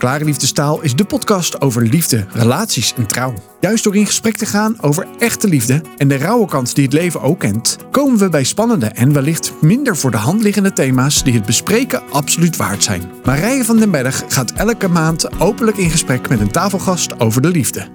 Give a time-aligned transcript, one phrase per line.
[0.00, 3.34] Klare Liefdestaal is de podcast over liefde, relaties en trouw.
[3.60, 6.92] Juist door in gesprek te gaan over echte liefde en de rauwe kant die het
[6.92, 11.22] leven ook kent, komen we bij spannende en wellicht minder voor de hand liggende thema's
[11.22, 13.10] die het bespreken absoluut waard zijn.
[13.24, 17.48] Marije van den Berg gaat elke maand openlijk in gesprek met een tafelgast over de
[17.48, 17.88] liefde.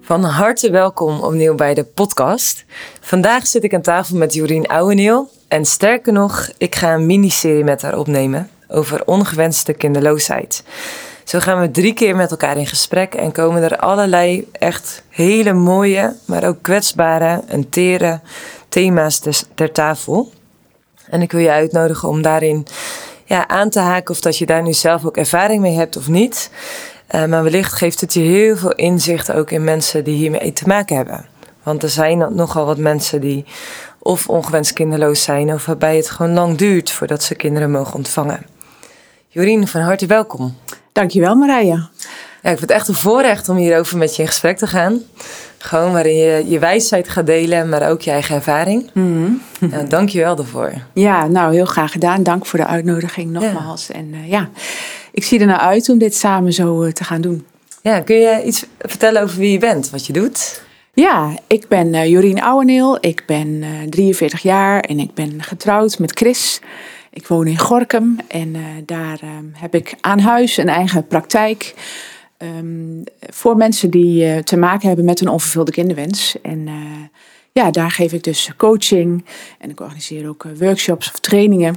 [0.00, 2.64] Van harte welkom opnieuw bij de podcast.
[3.00, 5.30] Vandaag zit ik aan tafel met Jorien Ouweneel.
[5.48, 10.64] En sterker nog, ik ga een miniserie met haar opnemen over ongewenste kinderloosheid.
[11.26, 15.52] Zo gaan we drie keer met elkaar in gesprek en komen er allerlei echt hele
[15.52, 18.20] mooie, maar ook kwetsbare en tere
[18.68, 19.20] thema's
[19.54, 20.32] ter tafel.
[21.10, 22.66] En ik wil je uitnodigen om daarin
[23.24, 26.08] ja, aan te haken of dat je daar nu zelf ook ervaring mee hebt of
[26.08, 26.50] niet.
[27.14, 30.66] Uh, maar wellicht geeft het je heel veel inzicht ook in mensen die hiermee te
[30.66, 31.26] maken hebben.
[31.62, 33.44] Want er zijn nogal wat mensen die
[33.98, 38.46] of ongewenst kinderloos zijn, of waarbij het gewoon lang duurt voordat ze kinderen mogen ontvangen.
[39.28, 40.56] Jorien, van harte welkom.
[40.96, 41.88] Dankjewel Marije.
[42.42, 45.02] Ja, ik vind het echt een voorrecht om hierover met je in gesprek te gaan.
[45.58, 48.90] Gewoon waarin je je wijsheid gaat delen, maar ook je eigen ervaring.
[48.92, 49.88] Mm -hmm.
[49.88, 50.72] dank je wel daarvoor.
[50.92, 52.22] Ja, nou heel graag gedaan.
[52.22, 53.90] Dank voor de uitnodiging nogmaals.
[53.90, 54.48] En uh, ja,
[55.12, 57.46] ik zie er naar uit om dit samen zo uh, te gaan doen.
[57.82, 60.62] Ja, kun je iets vertellen over wie je bent, wat je doet?
[60.94, 62.98] Ja, ik ben uh, Jorien Ouweneel.
[63.00, 66.60] Ik ben 43 jaar en ik ben getrouwd met Chris.
[67.16, 71.74] Ik woon in Gorkum en uh, daar uh, heb ik aan huis een eigen praktijk.
[72.38, 76.36] Um, voor mensen die uh, te maken hebben met een onvervulde kinderwens.
[76.42, 76.68] En
[77.52, 79.24] ja, daar geef ik dus coaching
[79.58, 81.76] en ik organiseer ook workshops of trainingen.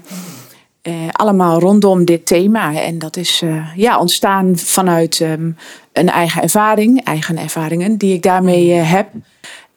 [1.11, 2.81] allemaal rondom dit thema.
[2.81, 3.43] En dat is
[3.75, 5.55] ja, ontstaan vanuit um,
[5.93, 9.09] een eigen ervaring, eigen ervaringen die ik daarmee heb.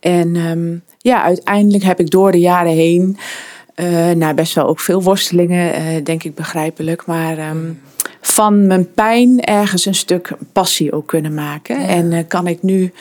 [0.00, 3.18] En um, ja, uiteindelijk heb ik door de jaren heen
[3.76, 7.06] uh, nou, best wel ook veel worstelingen, uh, denk ik begrijpelijk.
[7.06, 7.80] Maar um,
[8.20, 11.80] van mijn pijn ergens een stuk passie ook kunnen maken.
[11.80, 11.86] Ja.
[11.86, 12.92] En uh, kan ik nu,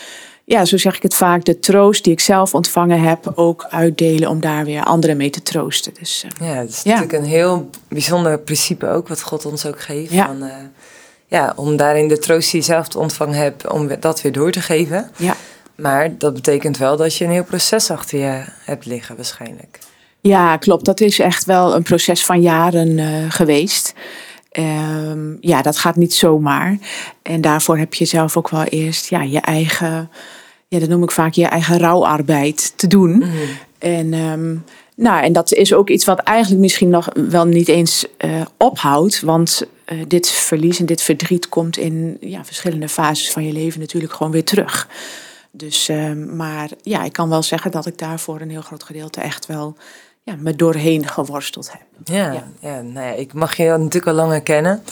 [0.44, 4.30] ja, zo zeg ik het vaak, de troost die ik zelf ontvangen heb, ook uitdelen
[4.30, 5.94] om daar weer anderen mee te troosten.
[6.00, 6.92] Dus, ja, het is ja.
[6.94, 10.12] natuurlijk een heel bijzonder principe ook, wat God ons ook geeft.
[10.12, 10.26] Ja.
[10.26, 10.50] Van,
[11.28, 14.52] ja, om daarin de troost die je zelf te ontvangen hebt, om dat weer door
[14.52, 15.12] te geven.
[15.18, 15.36] Ja.
[15.76, 19.80] Maar dat betekent wel dat je een heel proces achter je hebt liggen waarschijnlijk.
[20.22, 20.86] Ja, klopt.
[20.86, 23.94] Dat is echt wel een proces van jaren uh, geweest.
[24.58, 26.78] Um, ja, dat gaat niet zomaar.
[27.22, 30.10] En daarvoor heb je zelf ook wel eerst ja, je eigen,
[30.68, 33.12] ja, dat noem ik vaak je eigen rouwarbeid te doen.
[33.12, 33.48] Mm -hmm.
[33.80, 34.64] En, um,
[34.96, 39.22] nou, en dat is ook iets wat eigenlijk misschien nog wel niet eens uh, ophoudt.
[39.22, 43.80] Want uh, dit verlies en dit verdriet komt in ja, verschillende fases van je leven
[43.80, 44.88] natuurlijk gewoon weer terug.
[45.52, 49.22] Dus, uh, maar ja, ik kan wel zeggen dat ik daarvoor een heel groot gedeelte
[49.22, 49.76] echt wel
[50.24, 51.82] ja, me doorheen geworsteld heb.
[52.04, 52.44] Ja, ja.
[52.60, 54.84] ja, nou ja ik mag je natuurlijk al langer kennen.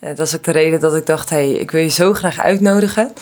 [0.00, 2.38] Uh, dat is ook de reden dat ik dacht, hey, ik wil je zo graag
[2.40, 3.12] uitnodigen.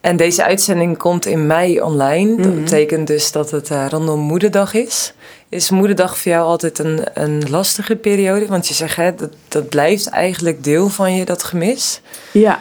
[0.00, 2.30] En deze uitzending komt in mei online.
[2.30, 2.42] Mm -hmm.
[2.42, 2.62] Dat Mhm.
[2.62, 5.12] betekent dus dat het uh, rondom Moederdag is.
[5.48, 8.46] Is Moederdag voor jou altijd een, een lastige periode?
[8.46, 12.00] Want je zegt, hè, dat, dat blijft eigenlijk deel van je, dat gemis.
[12.32, 12.60] Ja,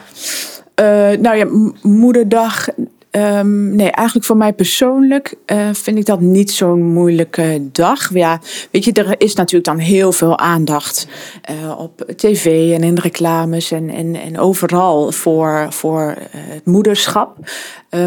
[0.82, 0.86] uh,
[1.20, 1.46] nou ja,
[1.82, 2.68] Moederdag
[3.16, 8.14] Um, nee, eigenlijk voor mij persoonlijk uh, vind ik dat niet zo'n moeilijke dag.
[8.14, 8.40] Ja,
[8.72, 11.08] weet je, er is natuurlijk dan heel veel aandacht
[11.52, 17.38] uh, op tv en in reclames en, en, en overal voor, voor uh, het moederschap.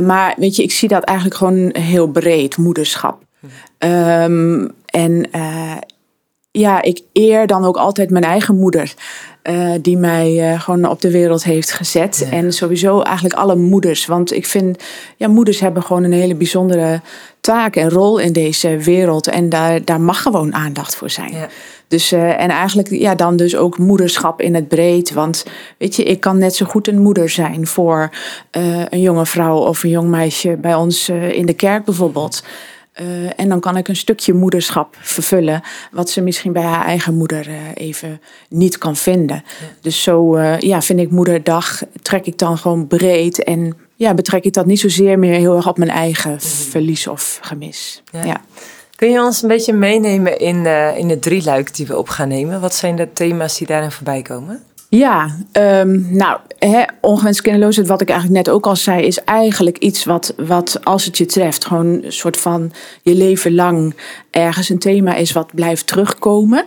[0.02, 3.22] maar weet je, ik zie dat eigenlijk gewoon heel breed, moederschap.
[3.78, 5.30] Um, en
[6.58, 8.94] ja, ik eer dan ook altijd mijn eigen moeder.
[9.42, 12.26] Uh, die mij uh, gewoon op de wereld heeft gezet.
[12.30, 12.36] Ja.
[12.36, 14.06] En sowieso eigenlijk alle moeders.
[14.06, 14.82] Want ik vind,
[15.16, 17.00] ja, moeders hebben gewoon een hele bijzondere
[17.40, 19.26] taak en rol in deze wereld.
[19.26, 21.32] En daar, daar mag gewoon aandacht voor zijn.
[21.32, 21.48] Ja.
[21.88, 25.12] Dus, uh, en eigenlijk ja, dan dus ook moederschap in het breed.
[25.12, 25.44] Want
[25.78, 28.10] weet je, ik kan net zo goed een moeder zijn voor
[28.90, 32.42] een jonge vrouw of een jong meisje bij ons in de kerk bijvoorbeeld.
[33.00, 37.14] Uh, en dan kan ik een stukje moederschap vervullen, wat ze misschien bij haar eigen
[37.14, 39.36] moeder uh, even niet kan vinden.
[39.36, 39.66] Ja.
[39.80, 44.44] Dus zo uh, ja, vind ik Moederdag, trek ik dan gewoon breed en ja, betrek
[44.44, 46.40] ik dat niet zozeer meer heel erg op mijn eigen mm.
[46.40, 48.02] verlies of gemis.
[48.12, 48.24] Ja.
[48.24, 48.40] ja.
[48.96, 50.66] Kun je ons een beetje meenemen in,
[50.96, 52.60] in de drie luik die we op gaan nemen?
[52.60, 54.62] Wat zijn de thema's die daarin voorbij komen?
[54.90, 59.78] Ja, um, nou, hè, ongewenst kinderloosheid, wat ik eigenlijk net ook al zei, is eigenlijk
[59.78, 63.94] iets wat, wat als het je treft, gewoon een soort van je leven lang
[64.30, 66.64] ergens een thema is wat blijft terugkomen.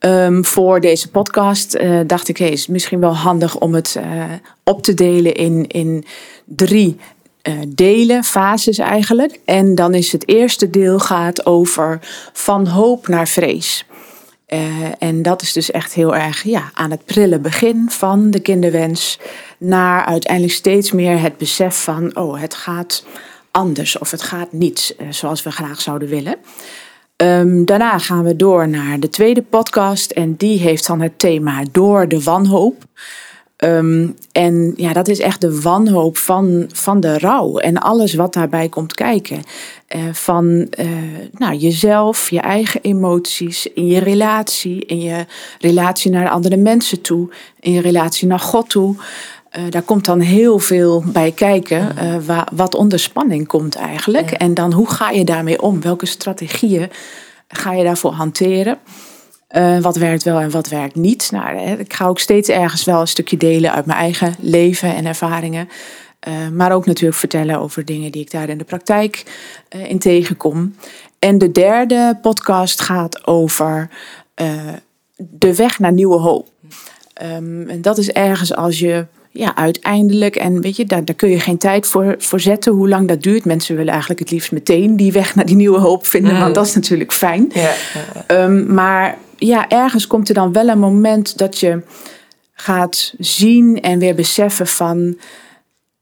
[0.00, 4.24] Um, voor deze podcast uh, dacht ik, hey, is misschien wel handig om het uh,
[4.64, 6.04] op te delen in, in
[6.44, 6.96] drie
[7.42, 9.40] uh, delen, fases eigenlijk.
[9.44, 11.98] En dan is het eerste deel gaat over
[12.32, 13.86] van hoop naar vrees.
[14.52, 14.58] Uh,
[14.98, 19.18] en dat is dus echt heel erg ja, aan het prille begin van de kinderwens.
[19.58, 23.04] naar uiteindelijk steeds meer het besef van, oh, het gaat
[23.50, 26.36] anders of het gaat niet eh, zoals we graag zouden willen.
[27.16, 31.62] Ehm, daarna gaan we door naar de tweede podcast en die heeft dan het thema
[31.72, 32.84] Door de wanhoop.
[33.58, 38.32] Ehm, en ja, dat is echt de wanhoop van, van de rouw en alles wat
[38.32, 39.42] daarbij komt kijken.
[39.96, 40.46] Uh, van
[40.78, 40.86] uh,
[41.32, 45.26] nou, jezelf, je eigen emoties, in je relatie, in je
[45.58, 47.28] relatie naar andere mensen toe,
[47.60, 48.94] in je relatie naar God toe.
[48.96, 51.94] Uh, daar komt dan heel veel bij kijken,
[52.26, 54.30] wa wat onder spanning komt eigenlijk.
[54.30, 55.80] En dan hoe ga je daarmee om?
[55.80, 56.90] Welke strategieën
[57.48, 58.78] ga je daarvoor hanteren?
[59.56, 61.28] Uh, wat werkt wel en wat werkt niet.
[61.32, 65.06] Nou, ik ga ook steeds ergens wel een stukje delen uit mijn eigen leven en
[65.06, 65.68] ervaringen.
[66.28, 69.24] Uh, maar ook natuurlijk vertellen over dingen die ik daar in de praktijk
[69.76, 70.74] uh, in tegenkom.
[71.18, 73.88] En de derde podcast gaat over
[75.16, 76.48] de weg naar nieuwe hoop.
[77.22, 81.28] Um, en dat is ergens als je ja, uiteindelijk, en weet je, daar, daar kun
[81.28, 83.44] je geen tijd voor, voor zetten hoe lang dat duurt.
[83.44, 86.40] Mensen willen eigenlijk het liefst meteen die weg naar die nieuwe hoop vinden, mm.
[86.40, 87.50] want dat is natuurlijk fijn.
[87.54, 87.72] Ja,
[88.26, 88.44] ja.
[88.44, 91.82] Um, maar ja, ergens komt er dan wel een moment dat je
[92.52, 95.18] gaat zien en weer beseffen van,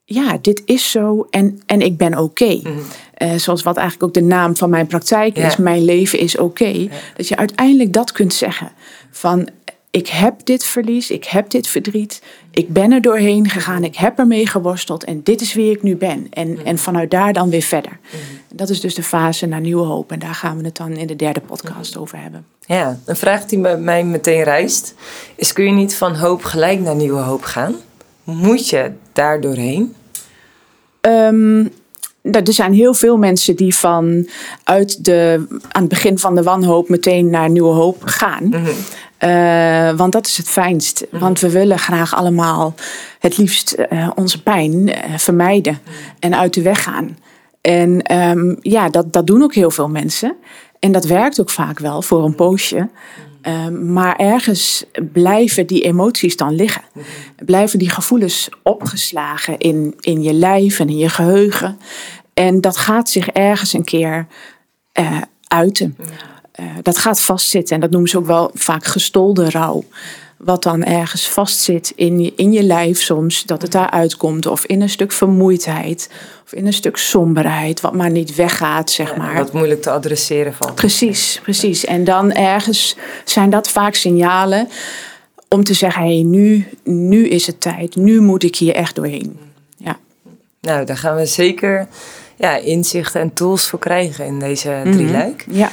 [0.05, 2.23] ja, dit is zo en, en ik ben oké.
[2.23, 2.61] Okay.
[2.65, 2.83] Mm.
[3.19, 6.65] Uh, zoals wat eigenlijk ook de naam van mijn praktijk is, mijn leven is oké.
[6.65, 6.91] Okay.
[7.17, 8.73] Dat je uiteindelijk dat kunt zeggen
[9.11, 9.49] van,
[9.96, 14.19] ik heb dit verlies, ik heb dit verdriet, ik ben er doorheen gegaan, ik heb
[14.19, 16.26] ermee geworsteld en dit is wie ik nu ben.
[16.31, 16.58] En, mm.
[16.64, 17.98] en vanuit daar dan weer verder.
[18.12, 18.56] Mm.
[18.56, 21.06] Dat is dus de fase naar nieuwe hoop en daar gaan we het dan in
[21.06, 22.00] de derde podcast mm.
[22.00, 22.46] over hebben.
[22.66, 24.94] Ja, een vraag die bij mij meteen rijst
[25.34, 27.75] is: kun je niet van hoop gelijk naar nieuwe hoop gaan?
[28.25, 29.94] Moet je daar doorheen?
[31.00, 31.72] Um,
[32.22, 34.28] er zijn heel veel mensen die van
[34.64, 38.44] uit de, aan het begin van de wanhoop meteen naar nieuwe hoop gaan.
[38.44, 38.64] Mm
[39.20, 41.06] uh, want dat is het fijnst.
[41.10, 41.20] Mhm.
[41.20, 42.74] Want we willen graag allemaal
[43.18, 45.78] het liefst uh, onze pijn uh, vermijden
[46.18, 47.18] en uit de weg gaan.
[47.60, 50.36] En um, ja, dat, dat doen ook heel veel mensen.
[50.78, 52.88] En dat werkt ook vaak wel voor een poosje.
[53.42, 56.82] Um, maar ergens blijven die emoties dan liggen.
[57.44, 61.78] Blijven die gevoelens opgeslagen in, in je lijf en in je geheugen.
[62.34, 64.26] En dat gaat zich ergens een keer
[65.48, 65.96] uiten.
[66.61, 69.85] Uh, dat gaat vastzitten en dat noemen ze ook wel vaak gestolde rouw.
[70.37, 74.47] Wat dan ergens vastzit in je, in je lijf soms, dat het daar uitkomt.
[74.47, 76.11] Of in een stuk vermoeidheid,
[76.44, 79.35] of in een stuk somberheid, wat maar niet weggaat, zeg maar.
[79.35, 80.75] wat moeilijk te adresseren valt.
[80.75, 81.85] Precies, precies.
[81.85, 84.69] En dan ergens zijn dat vaak signalen
[85.49, 88.94] om te zeggen, hé, hey, nu, nu is het tijd, nu moet ik hier echt
[88.94, 89.38] doorheen.
[89.76, 89.99] Ja.
[90.61, 91.88] Nou, daar gaan we zeker
[92.37, 95.44] ja, inzichten en tools voor krijgen in deze drie luik.
[95.47, 95.61] Mm -hmm.
[95.61, 95.70] Ja.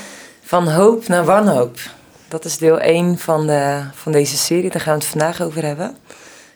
[0.53, 1.77] Van hoop naar wanhoop.
[2.27, 4.69] Dat is deel 1 van, de, van deze serie.
[4.69, 5.95] Daar gaan we het vandaag over hebben.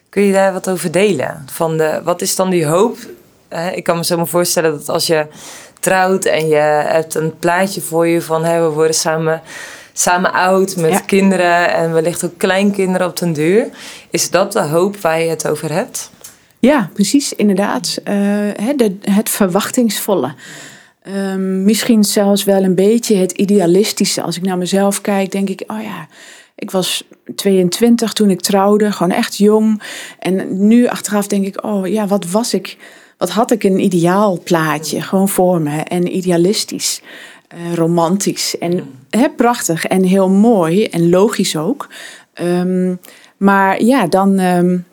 [0.10, 1.46] Kun je daar wat over delen?
[1.52, 2.98] Van de, wat is dan die hoop?
[3.76, 5.28] ik kan me zo maar voorstellen dat als je
[5.80, 6.56] trouwt en je
[6.88, 9.42] hebt een plaatje voor je van we worden samen,
[9.94, 13.68] samen oud met kinderen en wellicht ook kleinkinderen op den duur.
[14.10, 16.12] Is dat de hoop waar je het over hebt?
[16.60, 17.98] Ja, precies, inderdaad.
[18.06, 18.16] Uh,
[19.02, 20.34] het verwachtingsvolle.
[21.16, 24.22] Um, misschien zelfs wel een beetje het idealistische.
[24.22, 26.08] Als ik naar mezelf kijk, denk ik, oh ja,
[26.56, 27.04] ik was
[27.36, 29.82] 22 toen ik trouwde, gewoon echt jong.
[30.20, 32.78] En nu achteraf denk ik, oh ja, wat was ik?
[33.18, 37.02] Wat had ik een ideaal plaatje gewoon voor me en idealistisch,
[37.56, 41.88] uh, romantisch en he, prachtig en heel mooi en logisch ook.
[42.42, 43.00] Um,
[43.38, 44.86] maar ja, dan, um,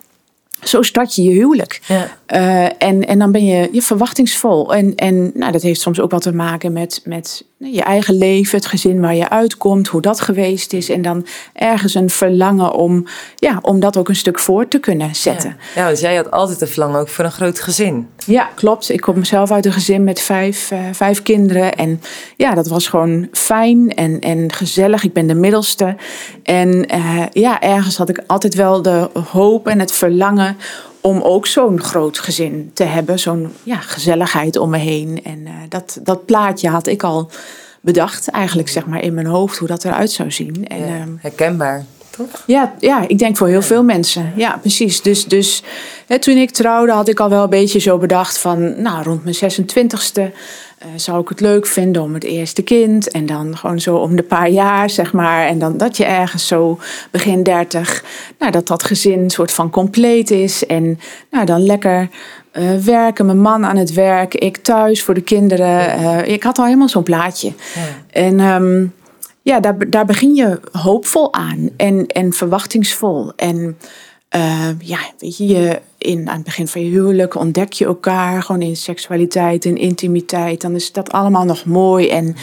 [0.63, 1.81] zo start je je huwelijk.
[1.87, 2.17] Ja.
[2.33, 4.73] Uh, en, en dan ben je, je verwachtingsvol.
[4.73, 8.57] En, en nou, dat heeft soms ook wat te maken met, met je eigen leven,
[8.57, 10.89] het gezin waar je uitkomt, hoe dat geweest is.
[10.89, 13.05] En dan ergens een verlangen om,
[13.35, 15.57] ja, om dat ook een stuk voor te kunnen zetten.
[15.75, 18.07] Ja, dus jij had altijd een verlangen ook voor een groot gezin.
[18.25, 18.89] Ja, klopt.
[18.89, 21.75] Ik kom zelf uit een gezin met vijf, uh, vijf kinderen.
[21.75, 22.01] En
[22.37, 25.03] ja, dat was gewoon fijn en, en gezellig.
[25.03, 25.95] Ik ben de middelste.
[26.43, 30.57] En uh, ja, ergens had ik altijd wel de hoop en het verlangen
[31.05, 33.19] om ook zo'n groot gezin te hebben.
[33.19, 35.19] Zo'n ja, gezelligheid om me heen.
[35.23, 37.29] En uh, dat, dat plaatje had ik al
[37.81, 40.67] bedacht, eigenlijk zeg maar in mijn hoofd, hoe dat eruit zou zien.
[40.67, 41.85] En, ja, ehm, herkenbaar.
[42.09, 42.43] Toch?
[42.45, 44.33] Ja, ja, ik denk voor heel veel mensen.
[44.35, 45.01] Ja, precies.
[45.01, 45.63] Dus, dus
[46.07, 48.81] hè, toen ik trouwde had ik al wel een beetje zo bedacht van...
[48.81, 50.25] nou, rond mijn 26e uh,
[50.95, 53.11] zou ik het leuk vinden om het eerste kind.
[53.11, 55.45] En dan gewoon zo om de paar jaar, zeg maar.
[55.47, 56.79] En dan dat je ergens zo
[57.11, 58.03] begin dertig,
[58.39, 60.65] nou, dat dat gezin een soort van compleet is.
[60.65, 60.99] En
[61.31, 62.09] nou, dan lekker
[62.53, 65.99] uh, werken, mijn man aan het werk, ik thuis voor de kinderen.
[65.99, 67.47] Uh, ik had al helemaal zo'n plaatje.
[67.47, 67.81] Ja.
[68.09, 68.93] En um,
[69.41, 73.31] ja, daar, daar begin je hoopvol aan en, en verwachtingsvol.
[73.35, 73.77] En
[74.35, 78.43] uh, ja, weet je, je in, aan het begin van je huwelijk ontdek je elkaar
[78.43, 80.61] gewoon in seksualiteit en intimiteit.
[80.61, 82.09] Dan is dat allemaal nog mooi.
[82.09, 82.35] En,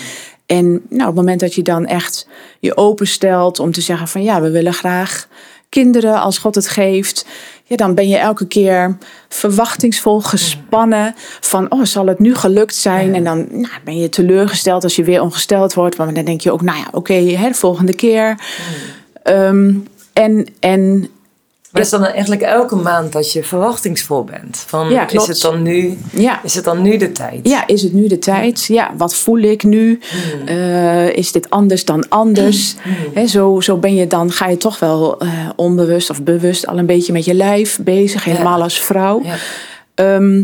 [0.47, 2.28] en nou, op het moment dat je dan echt
[2.61, 5.28] je openstelt om te zeggen van ja, we willen graag
[5.69, 7.26] kinderen als God het geeft.
[7.64, 8.97] Ja, dan ben je elke keer
[9.28, 13.14] verwachtingsvol gespannen van oh, zal het nu gelukt zijn?
[13.14, 15.97] En dan nou, ben je teleurgesteld als je weer ongesteld wordt.
[15.97, 18.38] Maar dan denk je ook, nou ja, oké, de volgende keer.
[19.23, 19.75] Ehm,
[20.12, 21.09] en, en
[21.73, 24.64] maar is dan eigenlijk elke maand dat je verwachtingsvol bent?
[24.67, 26.41] Van, Ja, is, het dan nu, Ja.
[26.45, 27.41] is het dan nu de tijd?
[27.49, 28.64] Ja, is het nu de tijd?
[28.64, 30.00] Ja, wat voel ik nu?
[30.47, 32.75] Eh, is dit anders dan anders?
[33.14, 36.79] Hè, zo, zo ben je dan, ga je toch wel eh, onbewust of bewust al
[36.79, 39.23] een beetje met je lijf bezig, helemaal als vrouw.
[39.23, 39.35] Ja.
[39.95, 40.43] Ehm,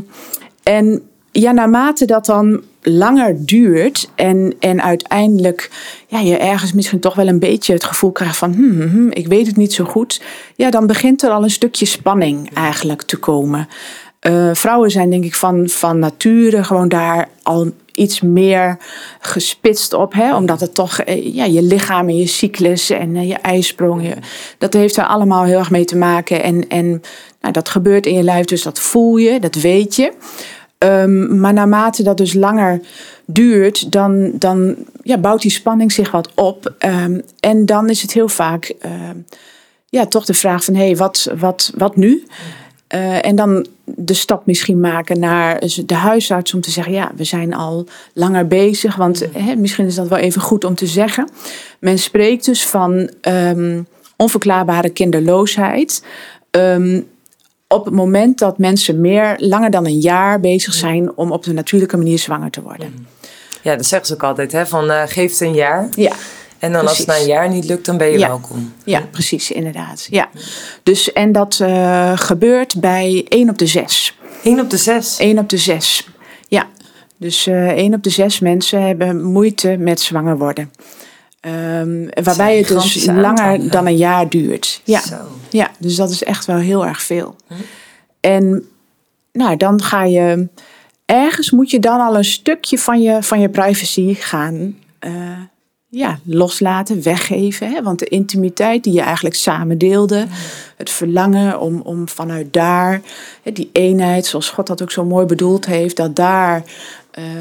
[0.63, 1.08] en
[1.41, 5.71] ja, naarmate dat dan langer duurt en, en uiteindelijk
[6.07, 9.11] ja, je ergens misschien toch wel een beetje het gevoel krijgt van hmm, hmm, hmm,
[9.13, 10.23] ik weet het niet zo goed.
[10.57, 13.69] Ja, dan begint er al een stukje spanning eigenlijk te komen.
[14.21, 18.79] Eh, vrouwen zijn denk ik van, van nature gewoon daar al iets meer
[19.21, 20.13] gespitst op.
[20.13, 20.37] Hè?
[20.37, 24.03] Omdat het toch eh, ja, je lichaam en je cyclus en eh, je ijsprong.
[24.03, 24.15] Je,
[24.59, 26.43] dat heeft er allemaal heel erg mee te maken.
[26.43, 27.03] En, en
[27.41, 30.13] nou, dat gebeurt in je lijf, dus dat voel je, dat weet je.
[30.79, 32.81] Ehm, maar naarmate dat dus langer
[33.27, 36.75] duurt, dan, dan ja, bouwt die spanning zich wat op.
[36.79, 39.17] Ehm, en dan is het heel vaak ehm,
[39.89, 42.27] ja, toch de vraag van, hé, hey, wat, wat, wat nu?
[42.87, 47.25] Eh, en dan de stap misschien maken naar de huisarts om te zeggen: Ja, we
[47.25, 48.97] zijn al langer bezig.
[48.97, 51.29] Want hè, misschien is dat wel even goed om te zeggen.
[51.79, 53.11] Men spreekt dus van
[54.17, 56.03] onverklaarbare kinderloosheid.
[57.69, 61.53] Op het moment dat mensen meer langer dan een jaar bezig zijn om op de
[61.53, 63.07] natuurlijke manier zwanger te worden.
[63.63, 64.67] Ja, dat zeggen ze ook altijd, hè?
[64.67, 65.89] Van uh, geef het een jaar.
[65.95, 66.13] Ja.
[66.59, 68.27] En dan als het na een jaar niet lukt, dan ben je Ja.
[68.29, 68.73] welkom.
[68.85, 70.07] Ja, precies, inderdaad.
[70.11, 70.29] Ja.
[70.83, 74.19] Dus, en dat eh, gebeurt bij 1 op de 6.
[74.43, 75.19] 1 op de 6.
[75.19, 76.09] 1 op de 6.
[76.49, 76.67] Ja,
[77.17, 80.71] dus eh 1 op de 6 mensen hebben moeite met zwanger worden.
[81.41, 83.71] Ehm, waarbij het dus langer aantallen.
[83.71, 84.81] dan een jaar duurt.
[84.85, 85.01] Ja.
[85.01, 85.17] Zo.
[85.51, 87.37] ja, dus dat is echt wel heel erg veel.
[88.21, 88.69] En
[89.33, 90.49] nou, dan ga je
[91.05, 95.13] ergens moet je dan al een stukje van je, van je privacy gaan eh,
[95.89, 97.71] ja, loslaten, weggeven.
[97.71, 97.83] Hè?
[97.83, 100.27] Want de intimiteit die je eigenlijk samen deelde,
[100.77, 103.01] het verlangen om, om vanuit daar,
[103.43, 106.63] hè, die eenheid, zoals God dat ook zo mooi bedoeld heeft, dat daar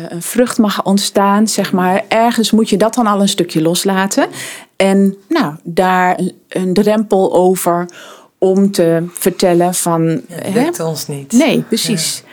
[0.07, 2.03] een vrucht mag ontstaan, zeg maar.
[2.07, 4.27] Ergens moet je dat dan al een stukje loslaten.
[4.75, 7.89] En nou, daar een, drempel over
[8.37, 10.21] om te vertellen van...
[10.27, 11.31] Hè, lukt ons niet.
[11.31, 12.23] Nee, precies.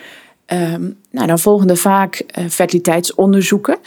[0.46, 3.78] Ehm, nou, dan volgen er vaak eh, fertiliteitsonderzoeken.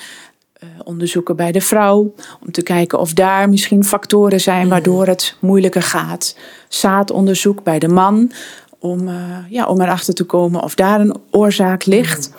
[0.53, 2.13] Eh, onderzoeken bij de vrouw.
[2.41, 6.35] Om te kijken of daar misschien factoren zijn waardoor het moeilijker gaat.
[6.67, 8.31] Zaadonderzoek bij de man.
[8.79, 9.15] Om, eh,
[9.49, 12.31] ja, om erachter te komen of daar een oorzaak ligt.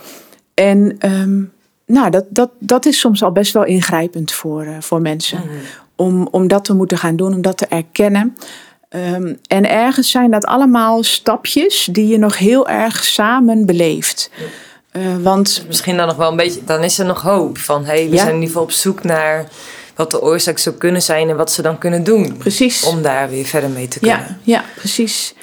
[0.58, 1.40] En ehm,
[1.86, 5.40] nou, dat, dat, dat is soms al best wel ingrijpend voor, eh, voor mensen.
[5.96, 8.36] Om, om dat te moeten gaan doen, om dat te erkennen.
[8.88, 14.30] Ehm, en ergens zijn dat allemaal stapjes die je nog heel erg samen beleeft.
[14.90, 17.58] Eh, want Misschien dan nog wel een beetje, dan is er nog hoop.
[17.58, 18.16] Van hé, hey, we Ja.
[18.16, 19.48] zijn in ieder geval op zoek naar
[19.96, 22.36] wat de oorzaak zou kunnen zijn en wat ze dan kunnen doen.
[22.36, 22.84] precies.
[22.84, 24.18] Om daar weer verder mee te kunnen.
[24.18, 25.34] Ja, ja, precies.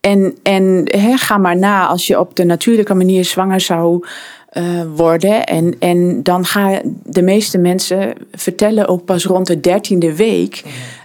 [0.00, 4.06] En, en ga maar na als je op de natuurlijke manier zwanger zou
[4.52, 5.46] eh, worden.
[5.46, 10.62] En, en dan gaan de meeste mensen vertellen ook pas rond de dertiende week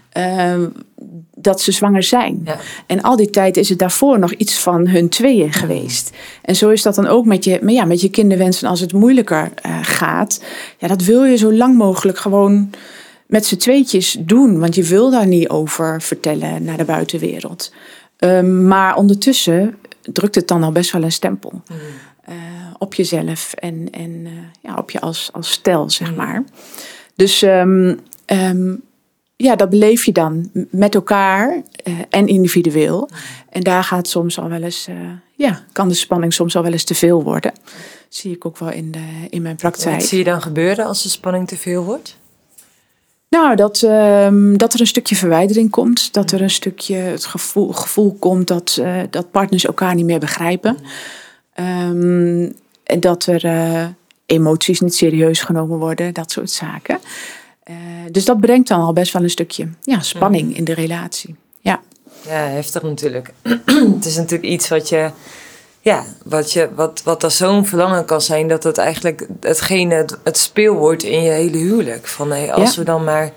[0.09, 0.55] eh,
[1.35, 2.41] dat ze zwanger zijn.
[2.45, 2.57] Ja.
[2.85, 6.11] En al die tijd is het daarvoor nog iets van hun tweeën geweest.
[6.41, 8.93] En zo is dat dan ook met je, maar ja, met je kinderwensen als het
[8.93, 10.43] moeilijker eh, gaat.
[10.77, 12.69] Ja, dat wil je zo lang mogelijk gewoon
[13.27, 14.59] met z'n tweetjes doen.
[14.59, 17.73] Want je wil daar niet over vertellen naar de buitenwereld.
[18.17, 21.61] Ehm, maar ondertussen drukt het dan al best wel een stempel.
[22.25, 22.35] eh,
[22.79, 24.31] op jezelf en, en eh,
[24.61, 26.43] ja, op je als, als stel, zeg maar.
[27.15, 28.75] Dus ehm, ehm,
[29.35, 33.09] ja, dat beleef je dan met elkaar eh, en individueel.
[33.49, 34.95] En daar gaat soms al wel eens, eh,
[35.35, 37.53] ja, kan de spanning soms al wel eens te veel worden.
[38.09, 39.95] Zie ik ook wel in, de, in mijn praktijk.
[39.95, 42.17] Wat zie je dan gebeuren als de spanning te veel wordt?
[43.29, 46.13] Nou, dat, ehm, dat er een stukje verwijdering komt.
[46.13, 50.77] Dat er een stukje het gevoel, gevoel komt dat, dat partners elkaar niet meer begrijpen.
[51.57, 52.55] En
[52.99, 53.85] dat er eh,
[54.25, 56.99] emoties niet serieus genomen worden, dat soort zaken.
[57.63, 57.75] Eh,
[58.11, 61.35] dus dat brengt dan al best wel een stukje ja, spanning in de relatie.
[61.59, 61.79] Ja,
[62.27, 63.33] Ja, heftig natuurlijk.
[63.95, 65.09] het is natuurlijk iets wat je,
[65.81, 70.17] ja, wat je, wat, wat als zo'n verlangen kan zijn, dat het eigenlijk hetgene, het,
[70.23, 72.07] het speelwoord in je hele huwelijk.
[72.07, 72.79] Van hey, als Ja.
[72.79, 73.31] we dan maar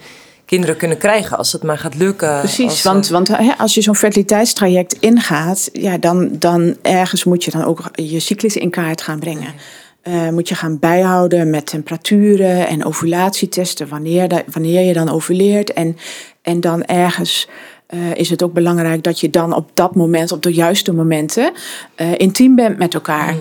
[0.50, 2.38] kinderen kunnen krijgen als het maar gaat lukken.
[2.38, 7.24] Precies, als, want, eh, want hè, als je zo'n fertiliteitstraject ingaat, ja, dan, dan ergens
[7.24, 9.54] moet je dan ook je cyclus in kaart gaan brengen.
[10.02, 15.72] Eh, moet je gaan bijhouden met temperaturen en ovulatietesten, wanneer, wanneer je dan ovuleert.
[15.72, 15.96] En,
[16.42, 17.48] en dan ergens
[17.90, 21.52] eh, is het ook belangrijk dat je dan op dat moment, op de juiste momenten,
[21.94, 23.34] eh, intiem bent met elkaar.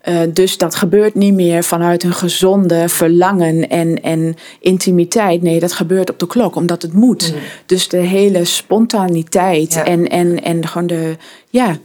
[0.00, 5.42] Eh, dus dat gebeurt niet meer vanuit een gezonde verlangen en, en intimiteit.
[5.42, 7.34] Nee, dat gebeurt op de klok, omdat het moet.
[7.66, 9.84] Dus de hele spontaniteit Ja.
[9.84, 11.16] en, en, en gewoon de,
[11.50, 11.76] ja,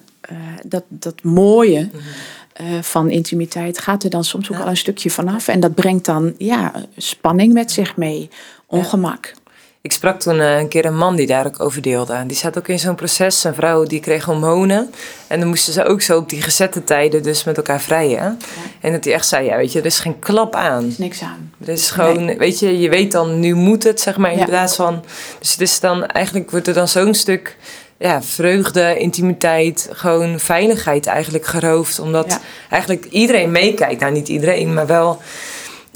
[0.66, 1.90] dat, dat mooie
[2.60, 5.48] eh, van intimiteit gaat er dan soms ook al een stukje vanaf.
[5.48, 8.30] En dat brengt dan ja, spanning met zich mee,
[8.66, 9.34] ongemak.
[9.82, 12.24] Ik sprak toen eh, een keer een man die daar ook over deelde.
[12.28, 13.44] Die zat ook in zo'n proces.
[13.44, 14.92] Een vrouw die kreeg hormonen.
[15.28, 18.40] En dan moesten ze ook zo op die gezette tijden dus met elkaar vrijen.
[18.82, 20.82] En dat hij echt zei, ja weet je, er is geen klap aan.
[20.84, 21.52] Er is niks aan.
[21.62, 24.46] Er is gewoon, weet je, je weet dan, nu moet het, zeg maar, in Ja.
[24.46, 25.04] plaats van...
[25.40, 27.58] Dus het is dan, eigenlijk wordt er dan zo'n stuk,
[27.98, 32.00] ja, vreugde, intimiteit, gewoon veiligheid eigenlijk geroofd.
[32.00, 32.40] Omdat Ja.
[32.70, 34.00] eigenlijk iedereen meekijkt.
[34.00, 35.22] Nou, niet iedereen, maar wel...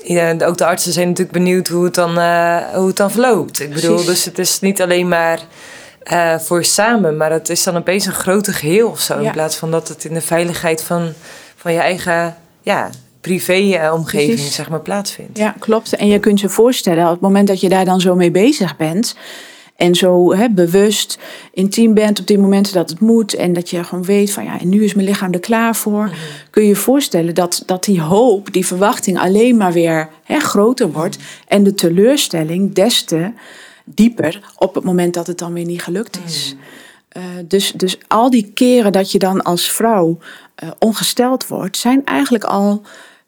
[0.04, 3.60] Ja, ook de artsen zijn natuurlijk benieuwd hoe het dan, eh, hoe het dan verloopt.
[3.60, 4.08] Ik bedoel, Precies.
[4.14, 5.40] dus het is niet alleen maar
[6.04, 9.20] eh, voor samen, maar het is dan opeens een grote geheel of zo.
[9.20, 9.26] Ja.
[9.26, 11.14] In plaats van dat het in de veiligheid van,
[11.56, 12.90] van je eigen ja,
[13.22, 14.56] privé-omgeving Precies.
[14.56, 15.38] zeg maar, plaatsvindt.
[15.38, 15.96] Ja, klopt.
[15.96, 18.76] En je kunt je voorstellen, op het moment dat je daar dan zo mee bezig
[18.78, 19.16] bent.
[19.76, 21.18] En zo hè, bewust
[21.54, 23.34] intiem bent op die momenten dat het moet.
[23.34, 26.10] En dat je gewoon weet van ja, en nu is mijn lichaam er klaar voor.
[26.50, 30.92] Kun je je voorstellen dat, dat die hoop, die verwachting alleen maar weer hè, groter
[30.92, 31.18] wordt.
[31.48, 33.32] En de teleurstelling des te
[33.86, 36.56] dieper op het moment dat het dan weer niet gelukt is.
[37.10, 40.18] Eh, dus, dus al die keren dat je dan als vrouw
[40.56, 42.82] eh, ongesteld wordt, zijn eigenlijk al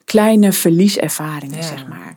[0.05, 1.63] kleine verlieservaringen, Ja.
[1.63, 2.15] zeg maar.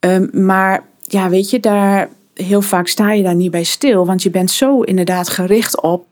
[0.00, 4.22] Ehm, maar ja, weet je, daar, heel vaak sta je daar niet bij stil, want
[4.22, 6.04] je bent zo inderdaad gericht op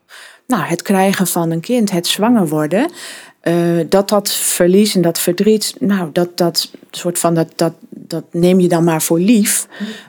[0.47, 2.91] nou, het krijgen van een kind, het zwanger worden.
[3.41, 3.55] eh,
[3.89, 8.61] dat dat verlies en dat verdriet, nou, dat, dat soort van, dat, dat, dat neem
[8.61, 9.67] je dan maar voor lief.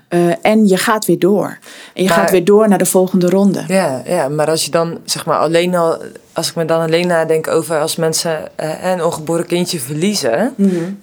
[0.07, 1.57] Eh, en je gaat weer door.
[1.93, 3.63] En je Maar- gaat weer door naar de volgende ronde.
[3.67, 5.97] Ja, ja, maar als je dan, zeg maar, alleen al,
[6.33, 10.53] als ik me dan alleen nadenk over als mensen eh, een ongeboren kindje verliezen,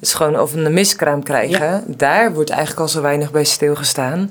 [0.00, 4.30] dus gewoon of een miskraam krijgen, daar wordt eigenlijk al zo weinig bij stilgestaan.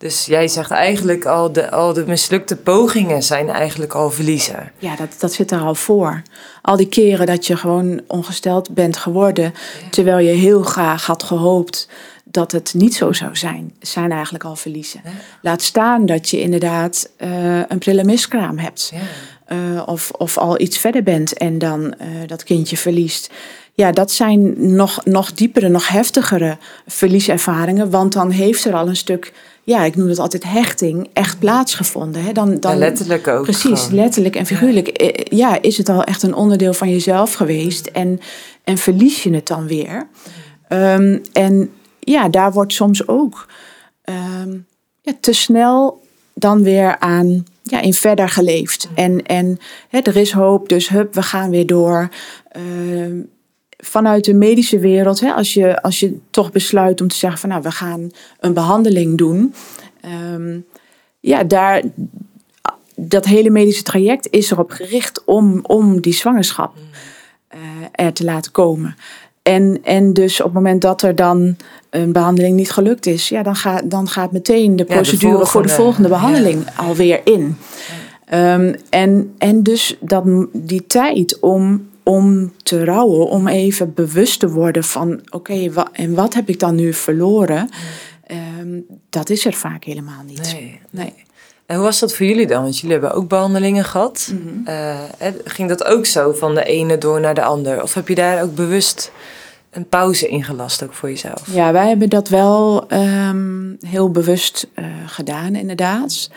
[0.00, 4.72] Dus jij zegt eigenlijk al de, al de mislukte pogingen zijn eigenlijk al verliezen.
[4.78, 6.22] Ja, dat, dat zit er al voor.
[6.62, 9.54] Al die keren dat je gewoon ongesteld bent geworden,
[9.90, 11.88] terwijl je heel graag had gehoopt
[12.24, 15.00] dat het niet zo zou zijn, zijn eigenlijk al verliezen.
[15.42, 18.92] Laat staan dat je inderdaad eh, een prille miskraam hebt.
[18.94, 19.00] Ja.
[19.44, 23.30] Eh, of, of al iets verder bent en dan eh, dat kindje verliest.
[23.74, 27.90] Ja, dat zijn nog, nog diepere, nog heftigere verlieservaringen.
[27.90, 29.32] Want dan heeft er al een stuk,
[29.64, 32.24] ja, ik noem het altijd hechting, echt plaatsgevonden.
[32.24, 32.32] Hè?
[32.32, 33.94] Dan, dan, Ja, letterlijk ook Precies, gewoon.
[34.00, 34.88] letterlijk en figuurlijk.
[34.88, 37.86] Eh, Ja, is het al echt een onderdeel van jezelf geweest.
[37.86, 38.20] En,
[38.64, 40.08] en verlies je het dan weer.
[40.68, 43.46] Ehm, en ja, daar wordt soms ook
[44.04, 44.56] ehm,
[45.00, 46.02] ja, te snel
[46.34, 48.88] dan weer aan ja, in verder geleefd.
[48.94, 52.08] En, en hè, er is hoop, dus hup, we gaan weer door.
[52.48, 53.18] Ehm,
[53.80, 57.48] vanuit de medische wereld, hè, als, je, als je toch besluit om te zeggen van
[57.48, 59.54] nou, we gaan een behandeling doen.
[60.00, 60.58] ehm,
[61.20, 61.82] ja, daar,
[62.96, 66.74] dat hele medische traject is erop gericht om, om die zwangerschap
[67.48, 67.58] eh,
[67.92, 68.96] er te laten komen.
[69.42, 71.56] En, en dus op het moment dat er dan
[71.90, 75.62] een behandeling niet gelukt is, ja, dan, gaat dan gaat meteen de de procedure voor
[75.62, 76.84] de volgende, behandeling ja.
[76.84, 77.56] alweer in.
[78.24, 84.48] Ehm, en, en dus dat, die tijd om, om te rouwen, om even bewust te
[84.50, 87.68] worden van oké, wa- en wat heb ik dan nu verloren?
[88.26, 88.78] Ehm,
[89.10, 90.52] dat is er vaak helemaal niet.
[90.52, 90.80] Nee.
[90.90, 91.14] Nee.
[91.66, 92.62] En hoe was dat voor jullie dan?
[92.62, 94.32] Want jullie hebben ook behandelingen gehad.
[94.32, 94.66] Mhm.
[94.66, 94.98] Eh,
[95.44, 97.82] ging dat ook zo van de ene door naar de ander?
[97.82, 99.12] Of heb je daar ook bewust
[99.70, 101.42] een pauze ingelast ook voor jezelf?
[101.54, 106.30] Ja, wij hebben dat wel ehm, heel bewust eh, gedaan, inderdaad.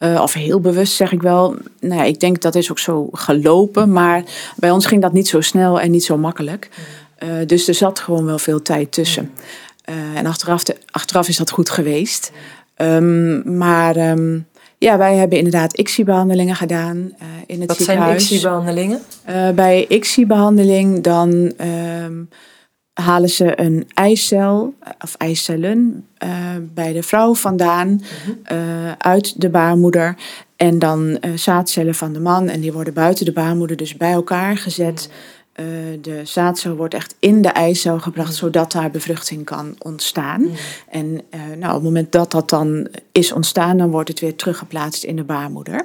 [0.00, 1.56] Eh, of heel bewust zeg ik wel.
[1.80, 3.92] Nou ja, ik denk dat is ook zo gelopen.
[3.92, 4.24] Maar
[4.56, 6.68] bij ons ging dat niet zo snel en niet zo makkelijk.
[7.18, 9.30] Eh, dus er zat gewoon wel veel tijd tussen.
[9.84, 12.32] Eh, en achteraf, achteraf is dat goed geweest.
[12.74, 14.38] Ehm, maar ehm,
[14.78, 17.12] ja, wij hebben inderdaad ICSI-behandelingen gedaan
[17.46, 18.30] in het Wat zijn ziekenhuis.
[18.30, 19.00] ICSI-behandelingen?
[19.24, 22.22] Eh, bij ICSI-behandeling dan ehm,
[23.00, 28.02] halen ze een eicel of eicellen eh, bij de vrouw vandaan
[28.44, 30.16] eh, uit de baarmoeder.
[30.56, 34.12] En dan eh, zaadcellen van de man en die worden buiten de baarmoeder dus bij
[34.12, 35.10] elkaar gezet.
[35.56, 35.66] Uh,
[36.00, 40.48] de zaadcel wordt echt in de eicel gebracht, zodat daar bevruchting kan ontstaan.
[40.88, 41.20] En
[41.58, 45.16] nou, op het moment dat dat dan is ontstaan, dan wordt het weer teruggeplaatst in
[45.16, 45.84] de baarmoeder.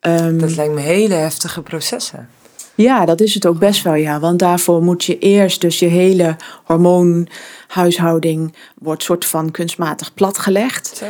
[0.00, 2.28] Um, dat lijkt me hele heftige processen.
[2.76, 4.20] Ja, dat is het ook best wel, ja.
[4.20, 10.96] Want daarvoor moet je eerst dus je hele hormoonhuishouding wordt soort van kunstmatig platgelegd.
[10.96, 11.06] Zo.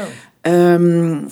[0.50, 1.26] Um,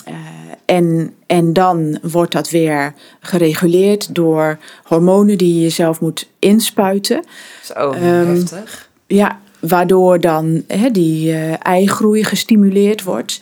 [0.65, 7.25] en, en dan wordt dat weer gereguleerd door hormonen die je zelf moet inspuiten.
[7.63, 8.89] Zo, um, heftig.
[9.07, 13.41] Ja, waardoor dan he, die uh, eigroei gestimuleerd wordt.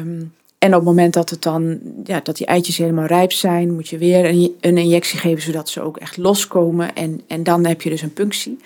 [0.00, 3.74] Um, en op het moment dat, het dan, ja, dat die eitjes helemaal rijp zijn,
[3.74, 6.94] moet je weer een, een injectie geven zodat ze ook echt loskomen.
[6.94, 8.58] En, en dan heb je dus een punctie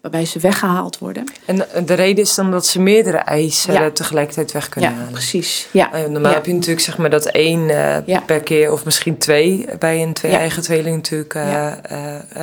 [0.00, 1.24] waarbij ze weggehaald worden.
[1.44, 5.12] En de reden is dan dat ze meerdere eicellen tegelijkertijd weg kunnen ja, halen?
[5.12, 5.94] Precies, ja.
[5.94, 9.66] Uh, normaal heb je natuurlijk zeg maar dat één uh, per keer of misschien twee
[9.78, 11.72] bij een twee-eigen tweeling natuurlijk uh,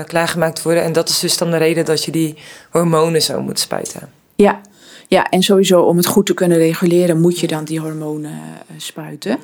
[0.05, 0.83] klaargemaakt worden.
[0.83, 2.35] En dat is dus dan de reden dat je die
[2.69, 4.09] hormonen zo moet spuiten.
[4.35, 4.61] Ja,
[5.07, 8.77] ja, en sowieso om het goed te kunnen reguleren moet je dan die hormonen uh,
[8.77, 9.37] spuiten.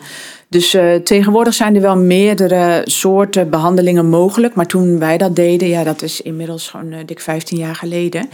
[0.47, 4.55] Dus uh, tegenwoordig zijn er wel meerdere soorten behandelingen mogelijk.
[4.55, 8.29] Maar toen wij dat deden, ja, dat is inmiddels gewoon uh, dik 15 jaar geleden.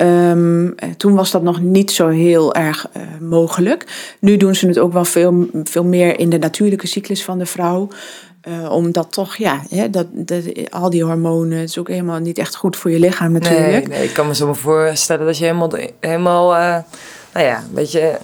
[0.00, 2.86] Um, toen was dat nog niet zo heel erg
[3.20, 4.14] mogelijk.
[4.20, 7.46] Nu doen ze het ook wel veel, veel meer in de natuurlijke cyclus van de
[7.46, 7.88] vrouw.
[8.48, 12.38] Uh, omdat toch, ja, hè, dat, dat, al die hormonen, het is ook helemaal niet
[12.38, 13.88] echt goed voor je lichaam natuurlijk.
[13.88, 16.76] Nee, nee ik kan me zo voorstellen dat je helemaal, helemaal uh,
[17.32, 18.18] nou ja, een beetje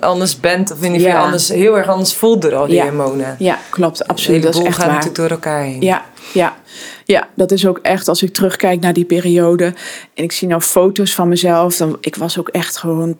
[0.00, 0.72] anders bent.
[0.72, 2.84] Of in ieder geval anders, heel erg anders voelt door al die ja.
[2.84, 3.36] hormonen.
[3.38, 4.42] Ja, klopt, absoluut.
[4.42, 4.94] Dat is echt gaat waar.
[4.94, 5.80] natuurlijk door elkaar heen.
[5.80, 6.56] Ja, ja.
[7.04, 9.64] Ja, dat is ook echt als ik terugkijk naar die periode
[10.14, 13.16] en ik zie nou foto's van mezelf, dan ik was ook echt gewoon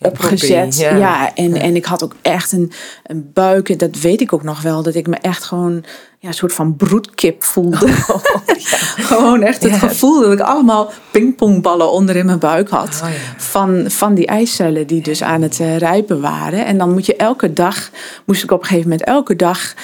[0.00, 0.78] opgezet.
[0.78, 3.68] Ja, ja en, en ik had ook echt een, een buik.
[3.68, 4.82] En dat weet ik ook nog wel.
[4.82, 5.84] Dat ik me echt gewoon
[6.18, 7.86] ja, een soort van broedkip voelde.
[8.08, 8.24] Oh,
[8.70, 8.76] ja.
[9.02, 13.00] gewoon echt het gevoel dat ik allemaal pingpongballen onder in mijn buik had.
[13.02, 16.66] Oh, van, van die eicellen die dus aan het uh, rijpen waren.
[16.66, 17.90] En dan moet je elke dag,
[18.24, 19.74] moest ik op een gegeven moment elke dag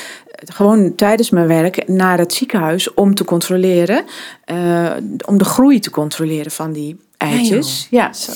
[0.44, 4.04] gewoon tijdens mijn werk naar het ziekenhuis om te controleren,
[4.52, 4.90] uh,
[5.26, 7.86] om de groei te controleren van die eitjes.
[7.90, 8.12] ja.
[8.12, 8.32] Zo.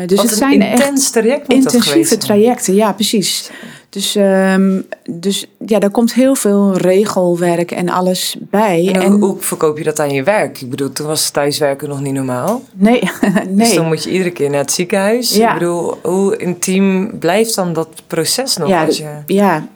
[0.00, 3.50] Uh, dus Wat het zijn intens traject intensieve trajecten, ja, precies.
[3.90, 8.88] Dus, um, dus ja, daar komt heel veel regelwerk en alles bij.
[8.92, 10.60] En, en, hoe verkoop je dat aan je werk?
[10.60, 12.62] Ik bedoel, toen was thuiswerken nog niet normaal.
[12.74, 13.00] Nee,
[13.48, 13.56] nee.
[13.56, 15.34] Dus dan moet je iedere keer naar het ziekenhuis.
[15.34, 15.48] Ja.
[15.52, 18.68] Ik bedoel, hoe intiem blijft dan dat proces nog?
[18.68, 19.08] Ja, als je...
[19.26, 19.68] ja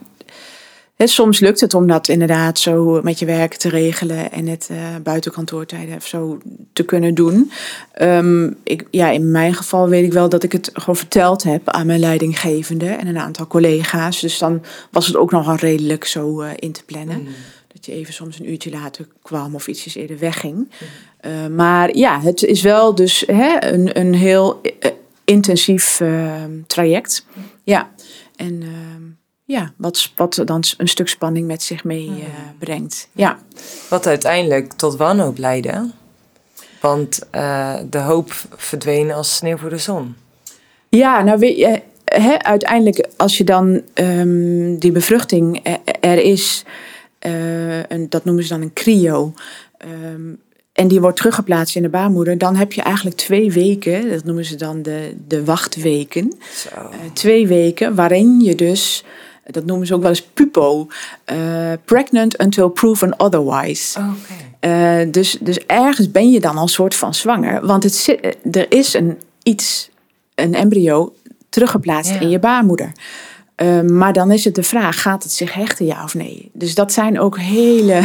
[0.97, 4.77] Soms lukt het om dat inderdaad zo met je werk te regelen en het uh,
[5.03, 6.37] buiten kantoortijden of zo
[6.73, 7.51] te kunnen doen.
[8.01, 11.69] Um, ik, ja, in mijn geval weet ik wel dat ik het gewoon verteld heb
[11.69, 14.19] aan mijn leidinggevende en een aantal collega's.
[14.19, 17.21] Dus dan was het ook nogal redelijk zo uh, in te plannen.
[17.21, 17.27] Mm.
[17.73, 20.55] Dat je even soms een uurtje later kwam of ietsjes eerder wegging.
[20.55, 21.31] Mm.
[21.31, 24.61] Uh, maar ja, het is wel dus hè, een, een heel
[25.25, 27.25] intensief ehm, traject.
[27.63, 27.89] Ja,
[28.35, 28.92] en ehm,
[29.45, 32.21] ja, wat, wat dan een stuk spanning met zich meebrengt.
[32.21, 33.07] Uh, brengt.
[33.11, 33.39] ja.
[33.89, 35.91] Wat uiteindelijk tot wanhoop leidde.
[36.81, 40.15] Want uh, de hoop verdween als sneeuw voor de zon.
[40.89, 45.61] Ja, nou weet je, hè, uiteindelijk als je dan um, die bevruchting
[45.99, 46.63] er is,
[47.25, 49.33] uh, een, dat noemen ze dan een cryo.
[50.05, 50.41] Um,
[50.73, 54.45] en die wordt teruggeplaatst in de baarmoeder, dan heb je eigenlijk twee weken, dat noemen
[54.45, 56.33] ze dan de, de wachtweken.
[56.73, 59.03] Uh, twee weken waarin je dus
[59.45, 60.87] dat noemen ze ook wel eens PUPO.
[61.31, 63.99] Uh, pregnant until proven otherwise.
[63.99, 65.01] Okay.
[65.03, 67.65] Uh, dus, dus ergens ben je dan al soort van zwanger.
[67.65, 69.89] Want het zit, er is een iets,
[70.35, 71.13] een embryo,
[71.49, 72.19] teruggeplaatst ja.
[72.19, 72.91] in je baarmoeder.
[73.57, 76.49] Uh, maar dan is het de vraag, gaat het zich hechten, ja of nee?
[76.53, 78.01] Dus dat zijn ook hele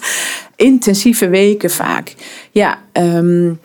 [0.56, 2.14] intensieve weken vaak.
[2.50, 3.60] Ja, um,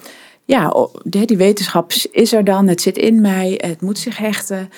[0.46, 4.70] ja, die wetenschap is er dan, het zit in mij, het moet zich hechten.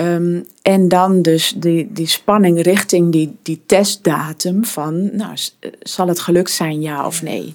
[0.00, 5.36] Um, en dan dus die, die spanning richting die, die testdatum van, nou,
[5.80, 7.54] zal het gelukt zijn, ja of nee?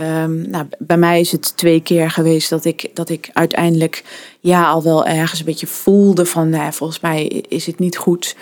[0.00, 4.04] Um, nou, bij mij is het twee keer geweest dat ik, dat ik uiteindelijk
[4.40, 8.36] ja al wel ergens een beetje voelde van, nou, volgens mij is het niet goed.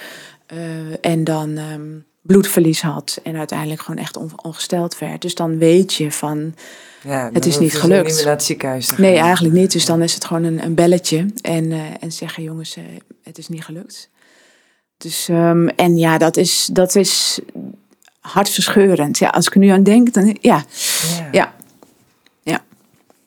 [0.53, 0.59] Uh,
[1.01, 5.23] en dan um, bloedverlies had en uiteindelijk gewoon echt ongesteld werd.
[5.23, 6.55] Dus dan weet je van,
[7.03, 8.15] ja, het is niet gelukt.
[8.15, 9.73] Niet naar het ziekenhuis Nee, eigenlijk niet.
[9.73, 12.85] Dus dan is het gewoon een, een belletje en, uh, en zeggen jongens, uh,
[13.23, 14.11] het is niet gelukt.
[14.99, 17.41] Dus, um, en ja, dat is, dat is
[18.21, 19.19] hartverscheurend.
[19.19, 20.65] Ja, als ik er nu aan denk, dan ja.
[21.21, 21.29] Ja.
[21.33, 21.55] ja.
[22.43, 22.65] ja.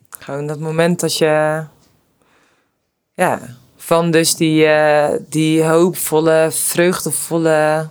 [0.09, 1.63] Gewoon dat moment dat je,
[3.13, 3.39] ja,
[3.77, 7.89] van dus die, uh, die hoopvolle, vreugdevolle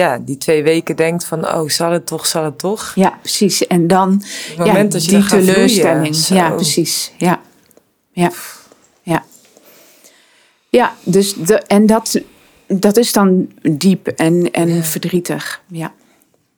[0.00, 2.92] ja, die twee weken denkt van, oh, zal het toch, zal het toch?
[2.94, 3.66] Ja, precies.
[3.66, 4.22] En dan
[4.56, 6.16] Het ja, dat die teleurstelling.
[6.16, 7.12] vloeien, Ja, precies.
[7.18, 7.40] Ja,
[8.12, 8.30] ja,
[9.02, 9.24] ja.
[10.68, 12.20] Ja, dus de, en dat,
[12.66, 14.82] dat is dan diep en, en Ja.
[14.82, 15.62] verdrietig.
[15.68, 15.92] Ja,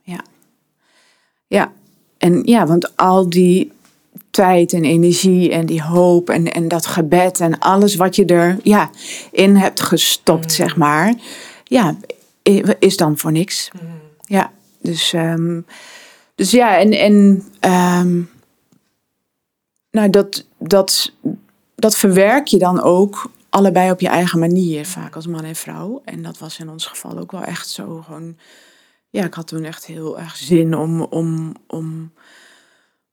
[0.03, 0.21] ja.
[1.47, 1.73] Ja,
[2.19, 3.73] en ja, want al die
[4.31, 8.59] tijd en energie en die hoop en, en dat gebed en alles wat je er
[8.63, 8.91] ja,
[9.31, 10.51] in hebt gestopt, Mm.
[10.51, 11.15] zeg maar,
[11.65, 11.97] ja,
[12.79, 13.71] is dan voor niks.
[13.83, 14.01] Mm.
[14.21, 15.61] Ja, dus, ehm,
[16.35, 18.21] dus ja, en, en ehm,
[19.91, 21.13] nou, dat, dat,
[21.75, 26.03] dat verwerk je dan ook allebei op je eigen manier, vaak als man en vrouw.
[26.05, 28.37] En dat was in ons geval ook wel echt zo gewoon.
[29.11, 32.13] Ja, ik had toen echt heel erg zin om, om, om,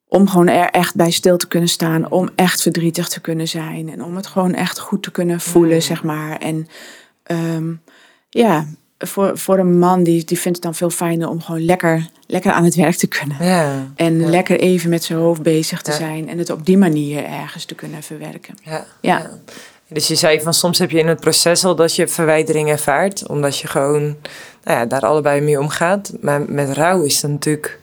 [0.07, 2.11] om gewoon er echt bij stil te kunnen staan.
[2.11, 3.89] Om echt verdrietig te kunnen zijn.
[3.89, 6.37] En om het gewoon echt goed te kunnen voelen, zeg maar.
[6.37, 6.67] En
[7.23, 7.73] ehm,
[8.29, 8.65] ja,
[8.99, 12.51] voor, voor een man die, die vindt het dan veel fijner om gewoon lekker, lekker
[12.51, 13.37] aan het werk te kunnen.
[13.39, 14.29] Ja, En Ja.
[14.29, 15.97] lekker even met zijn hoofd bezig te Ja.
[15.97, 16.29] zijn.
[16.29, 18.55] En het op die manier ergens te kunnen verwerken.
[18.63, 19.29] ja, Ja.
[19.87, 23.27] Dus je zei van soms heb je in het proces al dat je verwijdering ervaart,
[23.27, 24.03] omdat je gewoon
[24.63, 26.11] nou ja, daar allebei mee omgaat.
[26.21, 27.79] Maar met rouw is dat natuurlijk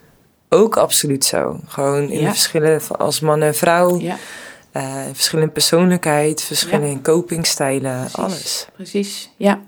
[0.48, 1.60] ook absoluut zo.
[1.66, 4.00] Gewoon in de verschillen als man en vrouw,
[5.12, 6.92] verschillen in persoonlijkheid, verschillen Ja.
[6.92, 8.16] in copingstijlen, Precies.
[8.18, 8.66] alles.
[8.74, 9.30] precies.
[9.36, 9.60] Ja.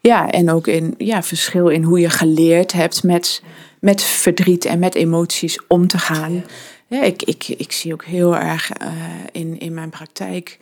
[0.00, 3.42] Ja, en ook in ja, verschil in hoe je geleerd hebt met,
[3.80, 6.44] met verdriet en met emoties om te gaan.
[6.88, 8.92] Ik, ik, ik zie ook heel erg eh,
[9.32, 10.58] in, in mijn praktijk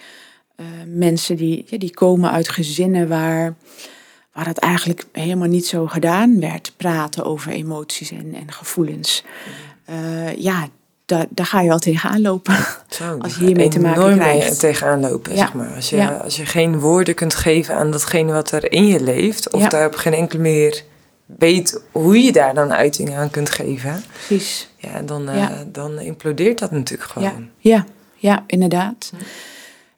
[0.56, 3.54] eh, mensen die, ja, die komen uit gezinnen waar,
[4.32, 6.72] waar het eigenlijk helemaal niet zo gedaan werd.
[6.76, 9.24] Praten over emoties en, en gevoelens.
[9.84, 10.68] Eh, ja,
[11.08, 12.54] daar, daar ga je al tegenaan lopen.
[12.88, 14.60] Zo, Als je hiermee te maken krijgt.
[14.60, 15.38] tegenaan lopen, Ja.
[15.38, 15.74] zeg maar.
[15.74, 16.08] Als je, Ja.
[16.08, 19.68] als je geen woorden kunt geven aan datgene wat er in je leeft, of Ja.
[19.68, 20.84] daar op geen enkele manier
[21.26, 24.68] weet hoe je daar dan uiting aan kunt geven, Precies.
[24.76, 27.48] ja, dan, eh, dan implodeert dat natuurlijk gewoon.
[27.58, 27.84] ja,
[28.16, 29.12] ja, inderdaad.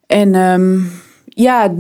[0.07, 0.79] En ehm,
[1.25, 1.75] ja,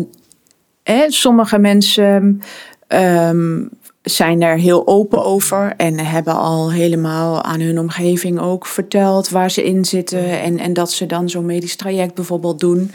[0.82, 2.42] hè, sommige mensen
[2.86, 3.62] ehm,
[4.02, 9.50] zijn er heel open over en hebben al helemaal aan hun omgeving ook verteld waar
[9.50, 12.90] ze in zitten en, en dat ze dan zo'n medisch traject bijvoorbeeld doen.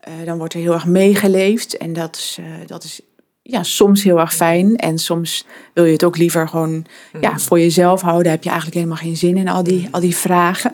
[0.00, 3.00] Eh, dan wordt er heel erg meegeleefd en dat is, eh, dat is
[3.42, 6.84] ja, soms heel erg fijn en soms wil je het ook liever gewoon
[7.20, 8.32] ja, voor jezelf houden.
[8.32, 10.72] Heb je eigenlijk helemaal geen zin in al die, al die vragen.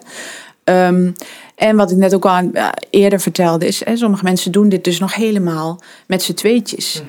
[0.64, 1.10] Ehm,
[1.54, 2.50] en wat ik net ook al
[2.90, 6.94] eerder vertelde is, hè, sommige mensen doen dit dus nog helemaal met z'n tweetjes.
[6.94, 7.02] Eh,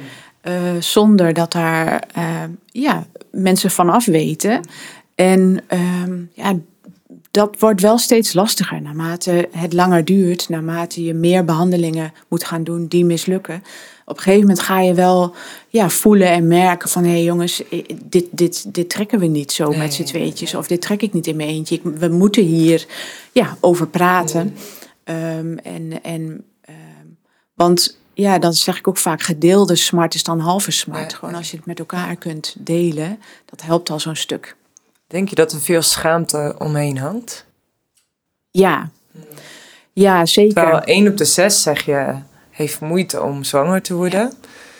[0.79, 4.61] zonder dat daar eh, ja, mensen vanaf weten.
[5.15, 6.57] En ehm, ja,
[7.31, 12.63] dat wordt wel steeds lastiger naarmate het langer duurt, naarmate je meer behandelingen moet gaan
[12.63, 13.63] doen die mislukken.
[14.05, 15.35] Op een gegeven moment ga je wel
[15.69, 19.51] ja, voelen en merken van hé hey jongens, eh, dit, dit, dit trekken we niet
[19.51, 20.55] zo Nee, met z'n nee, tweetjes.
[20.55, 21.75] Of dit trek ik niet in mijn eentje.
[21.75, 22.85] Ik- we moeten hier
[23.31, 24.55] ja, over praten.
[25.03, 27.07] Ehm, en, en, ehm,
[27.53, 31.11] want ja, dan zeg ik ook vaak, gedeelde smart is dan halve smart.
[31.11, 34.55] Ja, Gewoon als je het met elkaar kunt delen, dat helpt al zo'n stuk.
[35.07, 37.45] Denk je dat er veel schaamte omheen hangt?
[38.51, 38.89] Ja,
[39.93, 40.53] ja zeker.
[40.53, 42.15] Terwijl één op de zes, zeg je,
[42.49, 44.33] heeft moeite om zwanger te worden.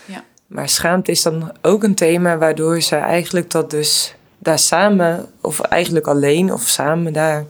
[0.06, 0.24] Ja.
[0.48, 5.60] Maar schaamte is dan ook een thema waardoor ze eigenlijk dat dus daar samen, of
[5.60, 7.46] eigenlijk alleen of samen daar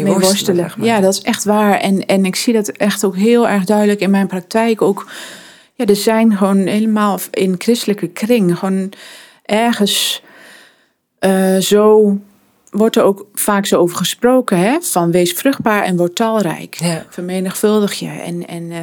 [0.00, 0.30] mee, worstelen.
[0.30, 0.64] worstelen.
[0.64, 0.86] zeg maar.
[0.86, 1.78] Ja, dat is echt waar.
[1.78, 4.82] En, en ik zie dat echt ook heel erg duidelijk in mijn praktijk.
[4.82, 5.06] Ook,
[5.74, 8.92] ja, er zijn gewoon helemaal in christelijke kring gewoon
[9.44, 10.22] ergens
[11.18, 12.16] eh, zo
[12.70, 14.80] wordt er ook vaak zo over gesproken, hè?
[14.80, 16.74] Van wees vruchtbaar en word talrijk.
[16.74, 17.06] Ja.
[17.08, 18.80] Vermenigvuldig je en, en eh,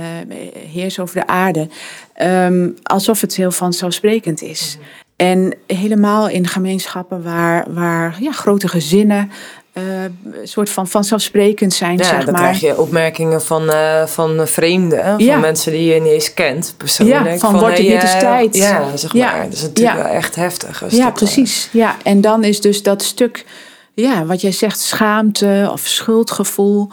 [0.71, 1.67] heers over de aarde.
[2.13, 4.77] Ehm, alsof het heel vanzelfsprekend is.
[5.15, 9.31] En helemaal in gemeenschappen waar, waar ja, grote gezinnen
[9.73, 12.41] een soort van vanzelfsprekend zijn, Ja, zeg dan maar.
[12.41, 15.37] krijg je opmerkingen van, eh, van vreemden, van Ja.
[15.37, 17.25] mensen die je niet eens kent persoonlijk.
[17.25, 18.55] Ja, van, wordt het hey, niet eens eh, tijd?
[18.55, 19.31] Ja, zeg Ja.
[19.31, 19.43] maar.
[19.43, 20.83] Dat is natuurlijk wel echt heftig.
[20.91, 21.69] Ja, eh, precies.
[21.71, 23.45] Ja, en dan is dus dat stuk,
[23.93, 26.89] ja, wat jij zegt, schaamte of schuldgevoel,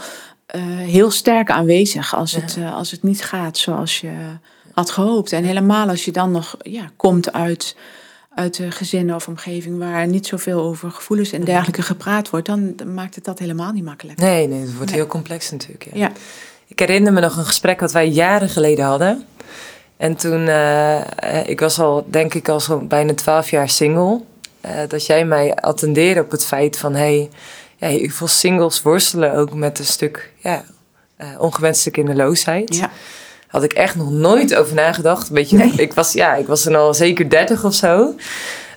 [0.46, 4.10] eh, heel sterk aanwezig als, het, eh, als het niet gaat zoals je
[4.72, 5.32] had gehoopt.
[5.32, 7.76] En helemaal als je dan nog ja, komt uit,
[8.37, 12.75] uit een gezin of omgeving waar niet zoveel over gevoelens en dergelijke gepraat wordt, dan
[12.94, 14.18] maakt het dat helemaal niet makkelijk.
[14.18, 15.01] Nee, nee, het wordt Nee.
[15.01, 15.85] heel complex natuurlijk.
[15.85, 15.90] Ja.
[15.94, 16.11] Ja,
[16.66, 19.25] Ik herinner me nog een gesprek wat wij jaren geleden hadden.
[19.96, 24.20] En toen, eh, ik was al, denk ik, al zo bijna twaalf jaar single.
[24.61, 27.31] Eh, dat jij mij attendeerde op het feit van, hey,
[27.77, 30.64] ja, heel veel singles worstelen ook met een stuk ja,
[31.16, 32.77] eh, ongewenste kinderloosheid.
[32.77, 32.90] ja,
[33.57, 35.29] Had ik echt nog nooit over nagedacht.
[35.29, 35.73] Weet je, Nee.
[35.77, 38.14] ik, was, ja, ik was dan al zeker dertig of zo.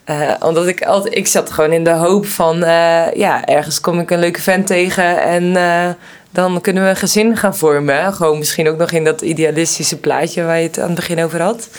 [0.06, 4.00] Uh, omdat ik altijd, ik zat gewoon in de hoop van, uh, ja, ergens kom
[4.00, 5.90] ik een leuke vent tegen en uh,
[6.30, 8.14] dan kunnen we een gezin gaan vormen.
[8.14, 11.42] Gewoon misschien ook nog in dat idealistische plaatje waar je het aan het begin over
[11.42, 11.70] had.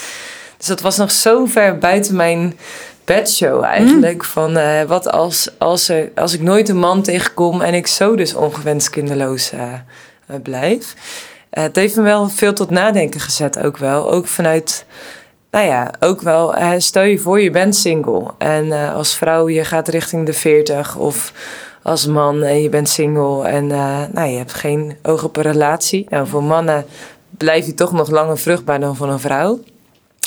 [0.57, 2.59] Dus dat was nog zo ver buiten mijn
[3.05, 4.23] bedshow eigenlijk.
[4.23, 4.29] Mm.
[4.29, 8.35] Van wat als, als, er, als ik nooit een man tegenkom en ik zo dus
[8.35, 9.53] ongewenst kinderloos
[10.43, 10.95] blijf.
[11.51, 14.11] Het heeft me wel veel tot nadenken gezet ook wel.
[14.11, 14.87] Ook vanuit
[15.51, 19.49] nou ja, ook wel, uh, stel je voor je bent single en uh, als vrouw
[19.49, 21.33] je gaat richting de 40 of
[21.83, 23.67] als man en je bent single en
[24.13, 26.07] nou, je hebt geen oog op een relatie.
[26.09, 26.87] Nou, voor mannen
[27.31, 29.61] blijf je toch nog langer vruchtbaar dan voor een vrouw.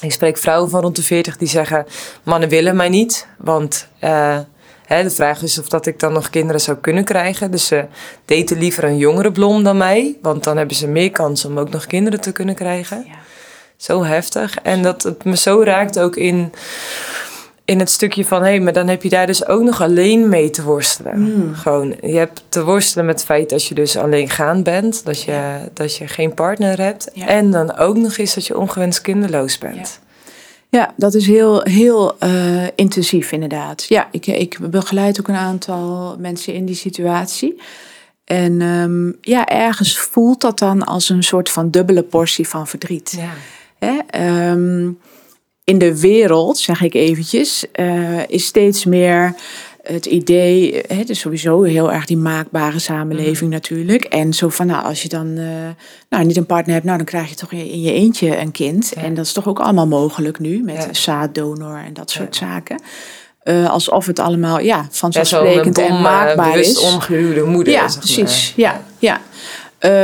[0.02, 1.86] Ik spreek vrouwen van rond de 40 die zeggen:
[2.24, 3.88] mannen willen mij niet, want
[4.86, 7.52] hè, de vraag is of dat ik dan nog kinderen zou kunnen krijgen.
[7.52, 7.86] Dus ze
[8.26, 11.70] daten liever een jongere blom dan mij, want dan hebben ze meer kans om ook
[11.70, 13.06] nog kinderen te kunnen krijgen.
[13.08, 13.14] Ja
[13.84, 14.58] zo heftig.
[14.62, 16.54] En dat het me zo raakt ook in,
[17.66, 18.42] in het stukje van...
[18.42, 21.14] hé, hey, maar dan heb je daar dus ook nog alleen mee te worstelen.
[21.14, 21.56] Hmm.
[21.56, 25.06] Gewoon, je hebt te worstelen met het feit dat je dus alleen gaan bent.
[25.06, 27.12] Dat je, dat je geen partner hebt.
[27.12, 30.00] En dan ook nog eens dat je ongewenst kinderloos bent.
[30.78, 30.94] Ja.
[30.98, 33.86] dat is heel, heel uh, intensief inderdaad.
[33.90, 37.62] Ja, ik, ik begeleid ook een aantal mensen in die situatie...
[38.24, 43.20] En um, ja, ergens voelt dat dan als een soort van dubbele portie van verdriet.
[43.80, 44.04] Ja.
[44.10, 44.92] Ehm,
[45.64, 49.36] in de wereld, zeg ik eventjes, uh, is steeds meer
[49.84, 53.50] het idee, het is sowieso heel erg die maakbare samenleving mhm.
[53.50, 54.04] natuurlijk.
[54.04, 55.48] En zo van, nou, als je dan uh,
[56.10, 58.94] nou, niet een partner hebt, nou, dan krijg je toch in je eentje een kind.
[58.94, 60.94] En dat is toch ook allemaal mogelijk nu, met ja.
[60.94, 62.82] zaaddonor en dat soort zaken.
[63.44, 66.80] Uh, alsof het allemaal ja, vanzelfsprekend en maakbaar is.
[66.80, 67.74] ongehuwde moeder.
[67.74, 68.54] Ja, precies.
[68.56, 69.22] Ja, ja.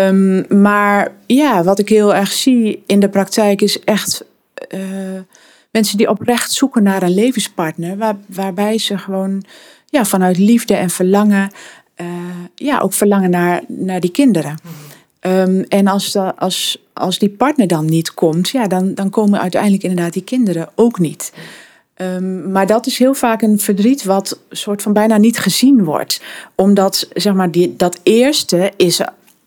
[0.07, 4.23] Um, maar ja, wat ik heel erg zie in de praktijk is echt
[4.73, 4.81] uh,
[5.71, 9.43] mensen die oprecht zoeken naar een levenspartner, waar, waarbij ze gewoon
[9.85, 11.51] ja, vanuit liefde en verlangen,
[12.01, 12.07] uh,
[12.55, 14.57] ja, ook verlangen naar, naar die kinderen.
[15.21, 19.39] Um, en als, de, als, als die partner dan niet komt, ja, dan, dan komen
[19.39, 21.33] uiteindelijk inderdaad die kinderen ook niet.
[21.95, 26.21] Um, maar dat is heel vaak een verdriet wat soort van bijna niet gezien wordt.
[26.55, 29.01] Omdat zeg maar, die, dat eerste is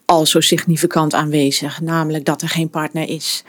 [0.04, 3.44] al zo significant aanwezig, namelijk dat er geen partner is.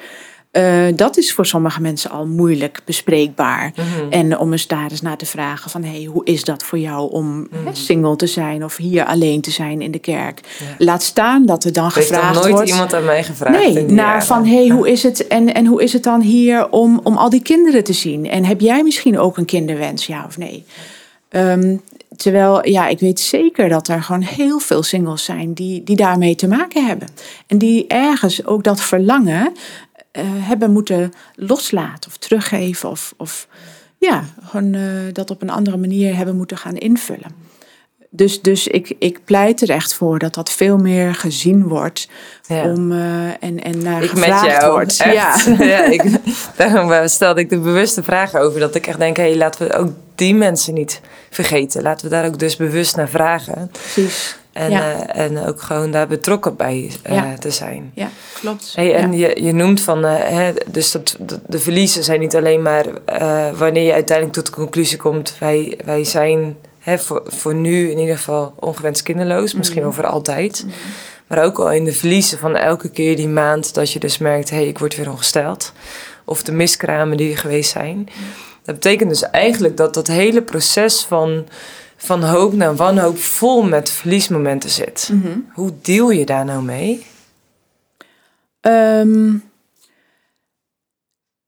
[0.58, 3.74] Uh, dat is voor sommige mensen al moeilijk bespreekbaar.
[3.76, 4.12] Mhm.
[4.12, 5.84] En om eens daar eens naar te vragen van...
[5.84, 8.64] hey, hoe is dat voor jou om mm single te zijn...
[8.64, 10.40] of hier alleen te zijn in de kerk?
[10.78, 12.52] Laat staan dat er dan Heeft gevraagd wordt...
[12.52, 15.28] nooit iemand aan mij gevraagd Nee, naar van hey, hoe is het...
[15.28, 18.30] En, en hoe is het dan hier om, om al die kinderen te zien?
[18.30, 20.66] En heb jij misschien ook een kinderwens, ja of nee?
[21.30, 21.82] Um,
[22.16, 26.36] Terwijl, ja, ik weet zeker dat er gewoon heel veel singles zijn die, die daarmee
[26.36, 27.08] te maken hebben.
[27.48, 29.54] En die ergens ook dat verlangen
[30.22, 32.90] hebben moeten loslaten of teruggeven.
[32.90, 33.48] Of, of
[33.98, 37.52] ja, gewoon uh, dat op een andere manier hebben moeten gaan invullen.
[38.16, 42.08] Dus, dus ik, ik pleit er echt voor dat dat veel meer gezien wordt.
[42.48, 42.64] Ja.
[42.64, 44.98] Om, uh, en, en naar ik gevraagd met jou, wordt.
[44.98, 45.36] Ja.
[45.76, 46.04] ja, ik,
[46.58, 48.60] daarom stelde ik de bewuste vragen over.
[48.60, 51.82] Dat ik echt denk, hé, hey, laten we ook die mensen niet vergeten.
[51.82, 53.72] Laten we daar ook dus bewust naar vragen.
[53.72, 54.38] Precies.
[54.54, 55.16] En, ja.
[55.16, 57.38] uh, en ook gewoon daar betrokken bij uh, ja.
[57.38, 57.92] te zijn.
[57.94, 58.72] Ja, klopt.
[58.76, 62.36] Hey, en je, je noemt van, uh, hè, dus dat, de, de, verliezen zijn niet
[62.36, 62.86] alleen maar
[63.58, 68.00] wanneer je uiteindelijk tot de conclusie komt, wij, wij zijn hè, voor, voor nu in
[68.00, 69.98] ieder geval ongewenst kinderloos, misschien mm -hmm.
[69.98, 70.64] over altijd.
[70.64, 70.80] Mm -hmm.
[71.28, 74.50] Maar ook al in de verliezen van elke keer die maand dat je dus merkt,
[74.50, 75.74] hé, hey, ik word weer ongesteld.
[76.26, 77.96] Of de miskramen die er geweest zijn.
[77.98, 78.24] Mm -hmm.
[78.64, 81.48] Dat betekent dus eigenlijk dat dat hele proces van,
[82.04, 85.10] van hoop naar wanhoop vol met verliesmomenten zit.
[85.12, 85.50] Mm -hmm.
[85.54, 87.06] Hoe deel je daar nou mee?
[88.62, 89.44] Um,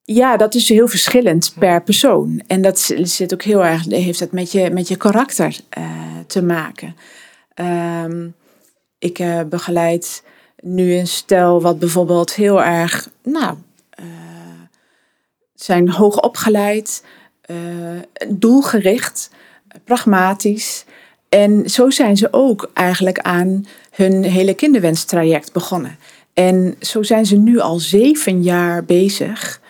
[0.04, 2.44] ja, dat is heel verschillend per persoon.
[2.48, 5.86] En dat zit ook heel erg, heeft het met je, met je karakter uh,
[6.28, 6.96] te maken.
[8.04, 8.36] Um,
[9.00, 10.24] ik uh, begeleid
[10.60, 13.58] nu een stel wat bijvoorbeeld heel erg, nou,
[15.56, 17.04] zijn hoog opgeleid,
[18.28, 19.30] doelgericht,
[19.84, 20.86] pragmatisch.
[21.30, 25.98] En zo zijn ze ook eigenlijk aan hun hele kinderwenstraject begonnen.
[26.34, 29.64] En zo zijn ze nu al zeven jaar bezig.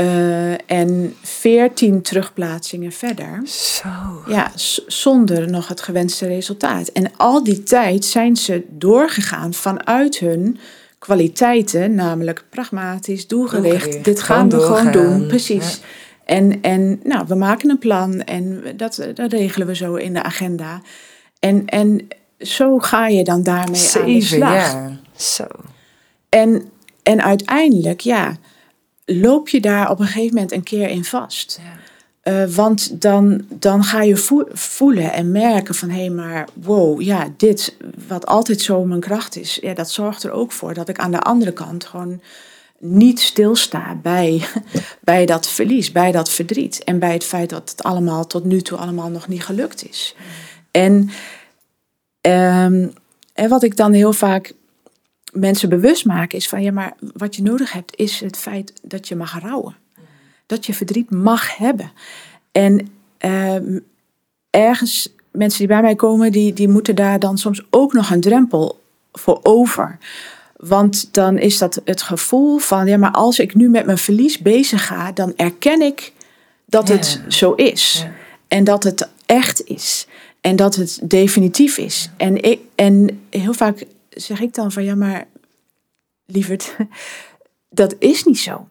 [0.00, 3.40] Uh, en veertien terugplaatsingen verder.
[3.44, 3.88] Zo.
[4.26, 4.50] Ja,
[4.86, 6.88] zonder nog het gewenste resultaat.
[6.88, 10.58] En al die tijd zijn ze doorgegaan vanuit hun
[10.98, 14.04] kwaliteiten, namelijk pragmatisch, doelgericht.
[14.04, 15.80] Dit gaan we gewoon doen, precies.
[16.28, 20.22] En, en nou, we maken een plan en dat, dat regelen we zo in de
[20.22, 20.80] agenda.
[21.38, 22.08] En, en
[22.38, 24.72] zo ga je dan daarmee Zeven aan de slag.
[24.72, 25.00] Jaar.
[25.16, 25.46] Zo.
[26.28, 26.70] En,
[27.02, 28.36] en uiteindelijk, ja,
[29.04, 31.60] loop je daar op een gegeven moment een keer in vast.
[31.62, 31.76] Ja.
[32.32, 37.28] Uh, want dan, dan ga je voelen en merken van hé, hey, maar wow, ja,
[37.36, 37.76] dit
[38.08, 41.10] wat altijd zo mijn kracht is, ja, dat zorgt er ook voor dat ik aan
[41.10, 42.20] de andere kant gewoon
[42.78, 44.42] niet stilsta bij,
[45.00, 48.60] bij dat verlies, bij dat verdriet en bij het feit dat het allemaal tot nu
[48.60, 50.14] toe allemaal nog niet gelukt is.
[50.70, 50.92] En,
[52.20, 52.92] um,
[53.32, 54.52] en wat ik dan heel vaak
[55.32, 59.08] mensen bewust maak is van ja, maar wat je nodig hebt is het feit dat
[59.08, 59.76] je mag rouwen
[60.48, 61.92] dat je verdriet mag hebben.
[62.52, 63.78] En ehm,
[64.50, 68.20] ergens, mensen die bij mij komen, die, die moeten daar dan soms ook nog een
[68.20, 68.80] drempel
[69.12, 69.98] voor over.
[70.58, 74.38] Want dan is dat het gevoel van, ja, maar als ik nu met mijn verlies
[74.38, 76.12] bezig ga, dan erken ik
[76.64, 78.06] dat het zo is.
[78.48, 80.06] En dat het echt is.
[80.40, 82.10] En dat het definitief is.
[82.16, 85.26] En, ik, en heel vaak zeg ik dan van, ja, maar
[86.26, 86.76] lieverd,
[87.68, 88.68] dat is niet zo.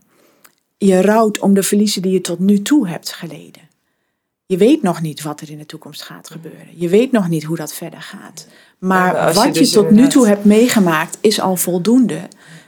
[0.77, 3.61] Je rouwt om de verliezen die je tot nu toe hebt geleden.
[4.45, 6.67] Je weet nog niet wat er in de toekomst gaat gebeuren.
[6.75, 8.47] Je weet nog niet hoe dat verder gaat.
[8.78, 12.19] Maar wat je, dus tot nu toe hebt meegemaakt is al voldoende.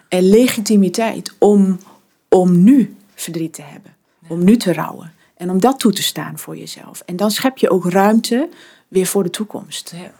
[0.07, 1.79] En legitimiteit om,
[2.29, 3.95] om nu verdriet te hebben.
[4.27, 5.13] Om nu te rouwen.
[5.37, 7.01] En om dat toe te staan voor jezelf.
[7.05, 8.49] En dan schep je ook ruimte
[8.87, 9.93] weer voor de toekomst.
[9.95, 10.11] Ja.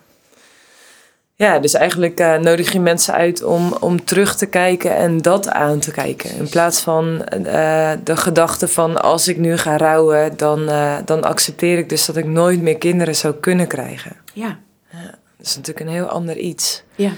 [1.36, 5.50] Ja, dus eigenlijk uh, nodig je mensen uit om, om terug te kijken en dat
[5.50, 6.36] aan te kijken.
[6.36, 11.24] In plaats van uh, de gedachte van als ik nu ga rouwen, dan, uh, dan
[11.24, 14.16] accepteer ik dus dat ik nooit meer kinderen zou kunnen krijgen.
[14.34, 14.60] Ja.
[14.92, 16.84] ja dat is natuurlijk een heel ander iets.
[16.96, 17.12] Ja.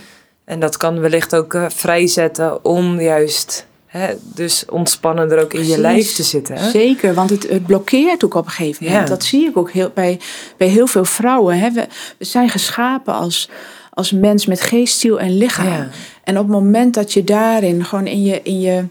[0.46, 6.14] En dat kan wellicht ook vrijzetten om juist Hè, dus ontspannender ook in je lijf
[6.14, 6.56] te zitten.
[6.56, 6.70] Hè?
[6.70, 9.08] Zeker, want het, het, blokkeert ook op een gegeven moment.
[9.08, 9.14] Ja.
[9.14, 10.20] Dat zie ik ook heel, bij,
[10.58, 11.60] bij heel veel vrouwen.
[11.60, 11.72] Hè.
[11.72, 13.50] We, we zijn geschapen als,
[13.90, 15.88] als mens met geest, ziel en lichaam.
[16.24, 18.86] En op het moment dat je daarin, gewoon in je, in je,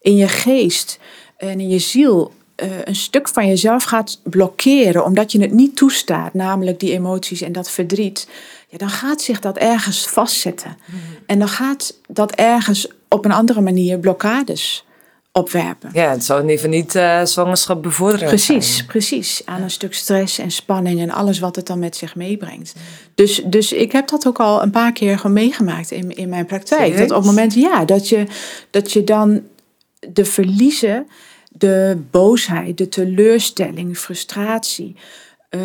[0.00, 0.98] in je geest
[1.36, 5.76] en in je ziel, uh, een stuk van jezelf gaat blokkeren, omdat je het niet
[5.76, 8.28] toestaat, namelijk die emoties en dat verdriet,
[8.68, 10.76] ja, dan gaat zich dat ergens vastzetten.
[11.26, 14.86] En dan gaat dat ergens op een andere manier blokkades
[15.32, 15.90] opwerpen.
[15.92, 18.28] Ja, het zal in ieder geval niet uh, zwangerschap bevorderen.
[18.28, 19.42] Precies, precies.
[19.44, 22.74] Aan een stuk stress en spanning en alles wat het dan met zich meebrengt.
[23.14, 26.46] Dus, dus ik heb dat ook al een paar keer gewoon meegemaakt in, in mijn
[26.46, 26.96] praktijk.
[26.96, 28.26] Dat op het moment, ja, dat je,
[28.70, 29.42] dat je dan
[30.12, 31.06] de verliezen,
[31.48, 34.96] de boosheid, de teleurstelling, frustratie,
[35.50, 35.60] uh,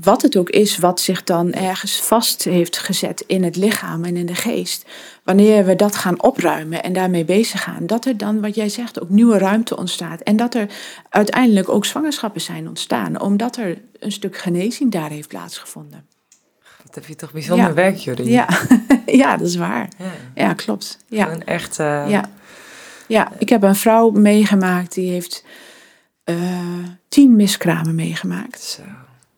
[0.00, 4.16] wat het ook is wat zich dan ergens vast heeft gezet in het lichaam en
[4.16, 4.84] in de geest.
[5.24, 9.00] Wanneer we dat gaan opruimen en daarmee bezig gaan, dat er dan, wat jij zegt,
[9.00, 10.20] ook nieuwe ruimte ontstaat.
[10.20, 10.66] En dat er
[11.08, 16.06] uiteindelijk ook zwangerschappen zijn ontstaan, omdat er een stuk genezing daar heeft plaatsgevonden.
[16.84, 18.28] Dat heb je toch bijzonder werk, Jury.
[18.28, 18.48] Ja.
[19.06, 19.88] ja, dat is waar.
[19.98, 20.98] Ja, ja klopt.
[21.08, 21.30] Ja.
[21.30, 21.78] Een echt.
[21.78, 22.04] Uh...
[22.08, 22.30] Ja.
[23.06, 25.44] ja, ik heb een vrouw meegemaakt die heeft
[26.24, 26.36] uh,
[27.08, 28.62] tien miskramen meegemaakt.
[28.62, 28.82] Zo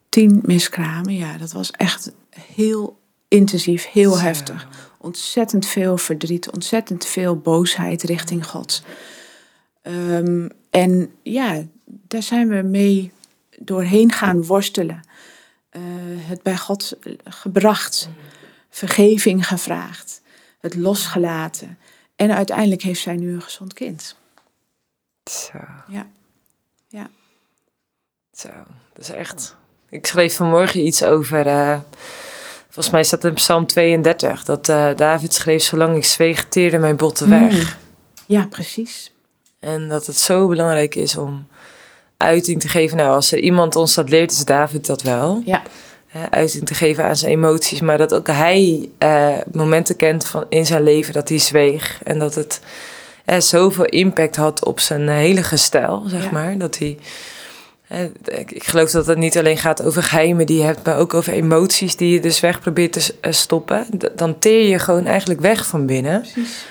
[0.08, 1.14] tien miskramen.
[1.14, 2.98] Ja, dat was echt heel
[3.28, 4.68] intensief, heel heftig.
[4.98, 8.82] Ontzettend veel verdriet, ontzettend veel boosheid richting God.
[9.82, 13.12] Ehm, en ja, daar zijn we mee
[13.58, 15.00] doorheen gaan worstelen.
[15.72, 15.82] Uh,
[16.18, 18.08] het bij God gebracht,
[18.70, 20.22] vergeving gevraagd,
[20.58, 21.78] het losgelaten.
[22.16, 24.16] En uiteindelijk heeft zij nu een gezond kind.
[25.24, 25.58] Zo.
[25.88, 26.06] Ja.
[26.88, 27.10] Ja.
[28.32, 28.48] Zo,
[28.92, 29.56] dat is echt
[29.90, 31.46] ik schreef vanmorgen iets over.
[31.46, 31.76] Uh,
[32.64, 36.96] volgens mij staat in Psalm 32 dat uh, David schreef: Zolang ik zweeg, teerde mijn
[36.96, 37.52] botten weg.
[37.52, 37.68] Mm.
[38.26, 39.12] Ja, precies.
[39.60, 41.46] En dat het zo belangrijk is om
[42.16, 42.96] uiting te geven.
[42.96, 45.42] Nou, als er iemand ons dat leert, is David dat wel.
[45.44, 45.62] Ja.
[46.16, 48.88] Uh, uiting te geven aan zijn emoties, maar dat ook hij
[49.52, 52.60] momenten kent van in zijn leven dat hij zweeg en dat het
[53.38, 56.58] zoveel impact had op zijn hele gestel, zeg maar.
[56.58, 56.98] Dat hij
[58.24, 61.32] ik geloof dat het niet alleen gaat over geheimen die je hebt, maar ook over
[61.32, 63.86] emoties die je dus weg probeert te eh, stoppen.
[64.14, 66.20] Dan teer je gewoon eigenlijk weg van binnen.
[66.20, 66.66] Precies.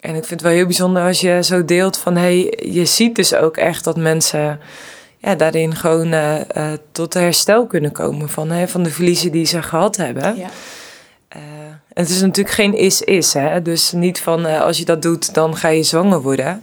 [0.00, 3.16] En ik vind het wel heel bijzonder als je zo deelt van hey, je ziet
[3.16, 4.60] dus ook echt dat mensen
[5.18, 9.44] ja, daarin gewoon uh, uh, tot herstel kunnen komen van, hè, van de verliezen die
[9.44, 10.36] ze gehad hebben.
[10.36, 10.48] Ja.
[11.28, 13.62] en het is natuurlijk geen is-is, hè?
[13.62, 16.62] dus niet van als je dat doet, dan ga je zwanger worden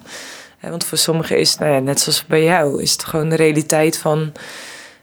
[0.60, 3.98] want voor sommigen is, nou ja, net zoals bij jou, is het gewoon de realiteit
[3.98, 4.32] van.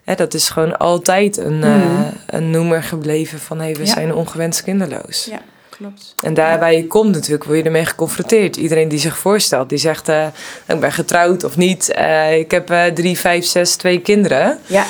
[0.05, 1.62] Hè, dat is gewoon altijd een, mm.
[1.64, 5.24] uh, een noemer gebleven van hé, hey, we zijn ongewenst kinderloos.
[5.30, 6.14] Ja, klopt.
[6.22, 8.57] En daarbij komt natuurlijk, word je ermee geconfronteerd.
[8.57, 10.26] Iedereen die zich voorstelt, die zegt: uh,
[10.66, 11.94] Ik ben getrouwd of niet.
[11.98, 14.59] Uh, ik heb drie, vijf, zes, twee kinderen.
[14.66, 14.84] Ja.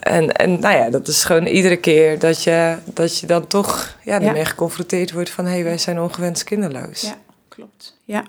[0.00, 3.96] en, en nou ja, dat is gewoon iedere keer dat je, dat je dan toch
[4.02, 7.00] ja, ermee geconfronteerd wordt van hé, hey, wij zijn ongewenst kinderloos.
[7.00, 7.16] Ja,
[7.48, 7.96] klopt.
[8.04, 8.24] Ja.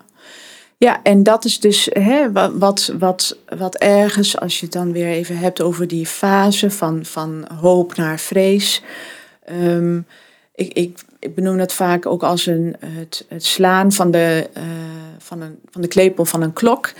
[0.79, 5.07] Ja, en dat is dus hè, wat, wat, wat ergens, als je het dan weer
[5.07, 8.81] even hebt over die fase van, van hoop naar vrees.
[9.51, 10.05] Um,
[10.55, 14.63] ik, ik, ik benoem dat vaak ook als een, het, het slaan van de, uh,
[15.17, 16.93] van, een, van de klepel van een klok.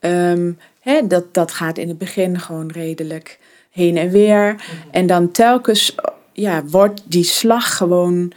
[0.00, 3.38] Um, hè, dat, dat gaat in het begin gewoon redelijk
[3.70, 4.64] heen en weer.
[4.90, 5.94] En dan telkens
[6.32, 8.32] ja, wordt die slag gewoon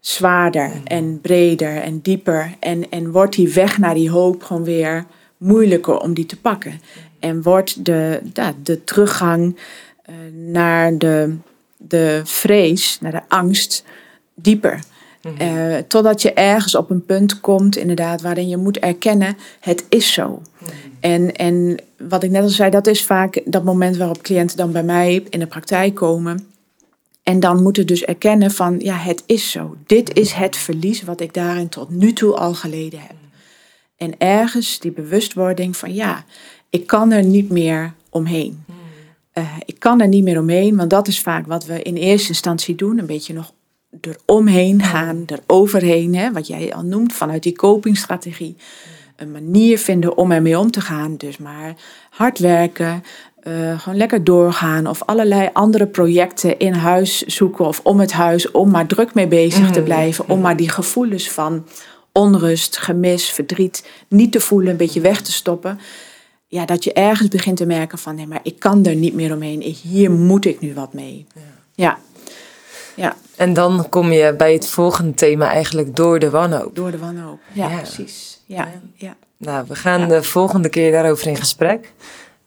[0.00, 2.54] zwaarder en breder en dieper.
[2.60, 5.04] En, en wordt die weg naar die hoop gewoon weer
[5.36, 6.80] moeilijker om die te pakken.
[7.18, 9.56] En wordt de, ja, de teruggang
[10.10, 10.14] uh,
[10.52, 11.36] naar de,
[11.76, 13.84] de vrees, naar de angst,
[14.34, 14.80] dieper.
[15.40, 20.12] Uh, totdat je ergens op een punt komt, inderdaad, waarin je moet erkennen: het is
[20.12, 20.42] zo.
[21.00, 21.76] En, en
[22.08, 25.26] wat ik net al zei, dat is vaak dat moment waarop cliënten dan bij mij
[25.30, 26.49] in de praktijk komen.
[27.22, 29.76] En dan moeten dus erkennen van, ja, het is zo.
[29.86, 33.16] Dit is het verlies wat ik daarin tot nu toe al geleden heb.
[33.96, 36.24] En ergens die bewustwording van, ja,
[36.70, 38.64] ik kan er niet meer omheen.
[39.34, 42.28] Uh, ik kan er niet meer omheen, want dat is vaak wat we in eerste
[42.28, 42.98] instantie doen.
[42.98, 43.52] Een beetje nog
[44.00, 48.56] eromheen gaan, eroverheen, hè, wat jij al noemt, vanuit die copingstrategie.
[49.16, 51.16] Een manier vinden om ermee om te gaan.
[51.16, 51.74] Dus maar
[52.10, 53.02] hard werken,
[53.42, 58.50] uh, gewoon lekker doorgaan of allerlei andere projecten in huis zoeken of om het huis
[58.50, 59.84] om maar druk mee bezig te mm.
[59.84, 61.66] blijven, om maar die gevoelens van
[62.12, 65.80] onrust, gemis, verdriet niet te voelen, een beetje weg te stoppen.
[66.46, 69.34] Ja, dat je ergens begint te merken van nee, maar ik kan er niet meer
[69.34, 69.60] omheen.
[69.62, 71.26] Hier moet ik nu wat mee.
[71.34, 71.40] Ja.
[71.74, 71.98] ja.
[72.94, 73.16] ja.
[73.36, 76.76] En dan kom je bij het volgende thema eigenlijk door de wanhoop.
[76.76, 77.76] Door de wanhoop, ja, ja.
[77.76, 78.40] precies.
[78.46, 78.68] Ja.
[78.94, 79.16] Ja.
[79.36, 81.92] Nou, we gaan de volgende keer daarover in gesprek.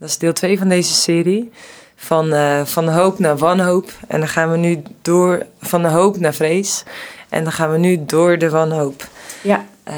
[0.03, 1.51] Dat is deel 2 van deze serie.
[1.95, 3.91] Van, uh, van hoop naar wanhoop.
[4.07, 6.83] En dan gaan we nu door van de hoop naar vrees.
[7.29, 9.07] En dan gaan we nu door de wanhoop
[9.41, 9.65] ja.
[9.87, 9.93] Uh,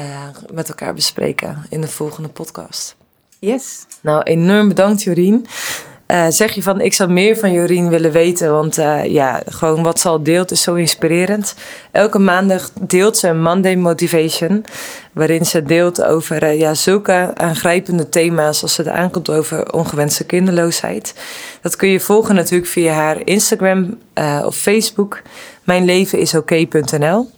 [0.52, 2.96] met elkaar bespreken in de volgende podcast.
[3.38, 3.86] Yes.
[4.00, 5.46] Nou, enorm bedankt Jorien.
[6.06, 9.82] Uh, zeg je van, ik zou meer van Jorien willen weten, want uh, ja, gewoon
[9.82, 11.54] wat ze al deelt is zo inspirerend.
[11.92, 14.64] Elke maandag deelt ze een Monday Motivation,
[15.12, 21.14] waarin ze deelt over uh, ja, zulke aangrijpende thema's als het aankomt over ongewenste kinderloosheid.
[21.60, 23.98] Dat kun je volgen natuurlijk via haar Instagram
[24.44, 25.22] of Facebook,
[25.64, 27.30] mijnlevenisok.nl.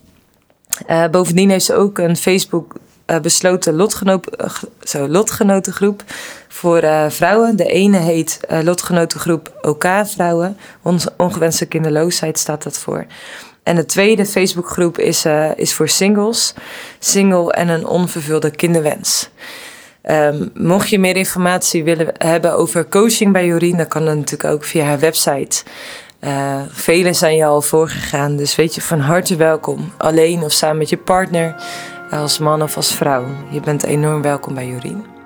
[1.11, 2.75] bovendien heeft ze ook een Facebook
[3.11, 3.91] uh, besloten
[4.83, 6.03] zo, lotgenotengroep
[6.49, 7.57] voor uh, vrouwen.
[7.57, 10.57] De ene heet lotgenotengroep OK Vrouwen.
[11.17, 13.07] ongewenste kinderloosheid staat dat voor.
[13.63, 15.25] En de tweede Facebookgroep is,
[15.57, 16.55] is voor singles.
[16.99, 19.31] Single en een onvervulde kinderwens.
[20.11, 24.55] Um, mocht je meer informatie willen hebben over coaching bij Jorien, dan kan dat natuurlijk
[24.55, 25.63] ook via haar website.
[26.21, 29.93] Uh, velen zijn je al voorgegaan, dus weet je van harte welkom.
[29.97, 31.55] Alleen of samen met je partner
[32.11, 33.25] als man of als vrouw.
[33.51, 35.18] Je bent enorm welkom bij Jorien.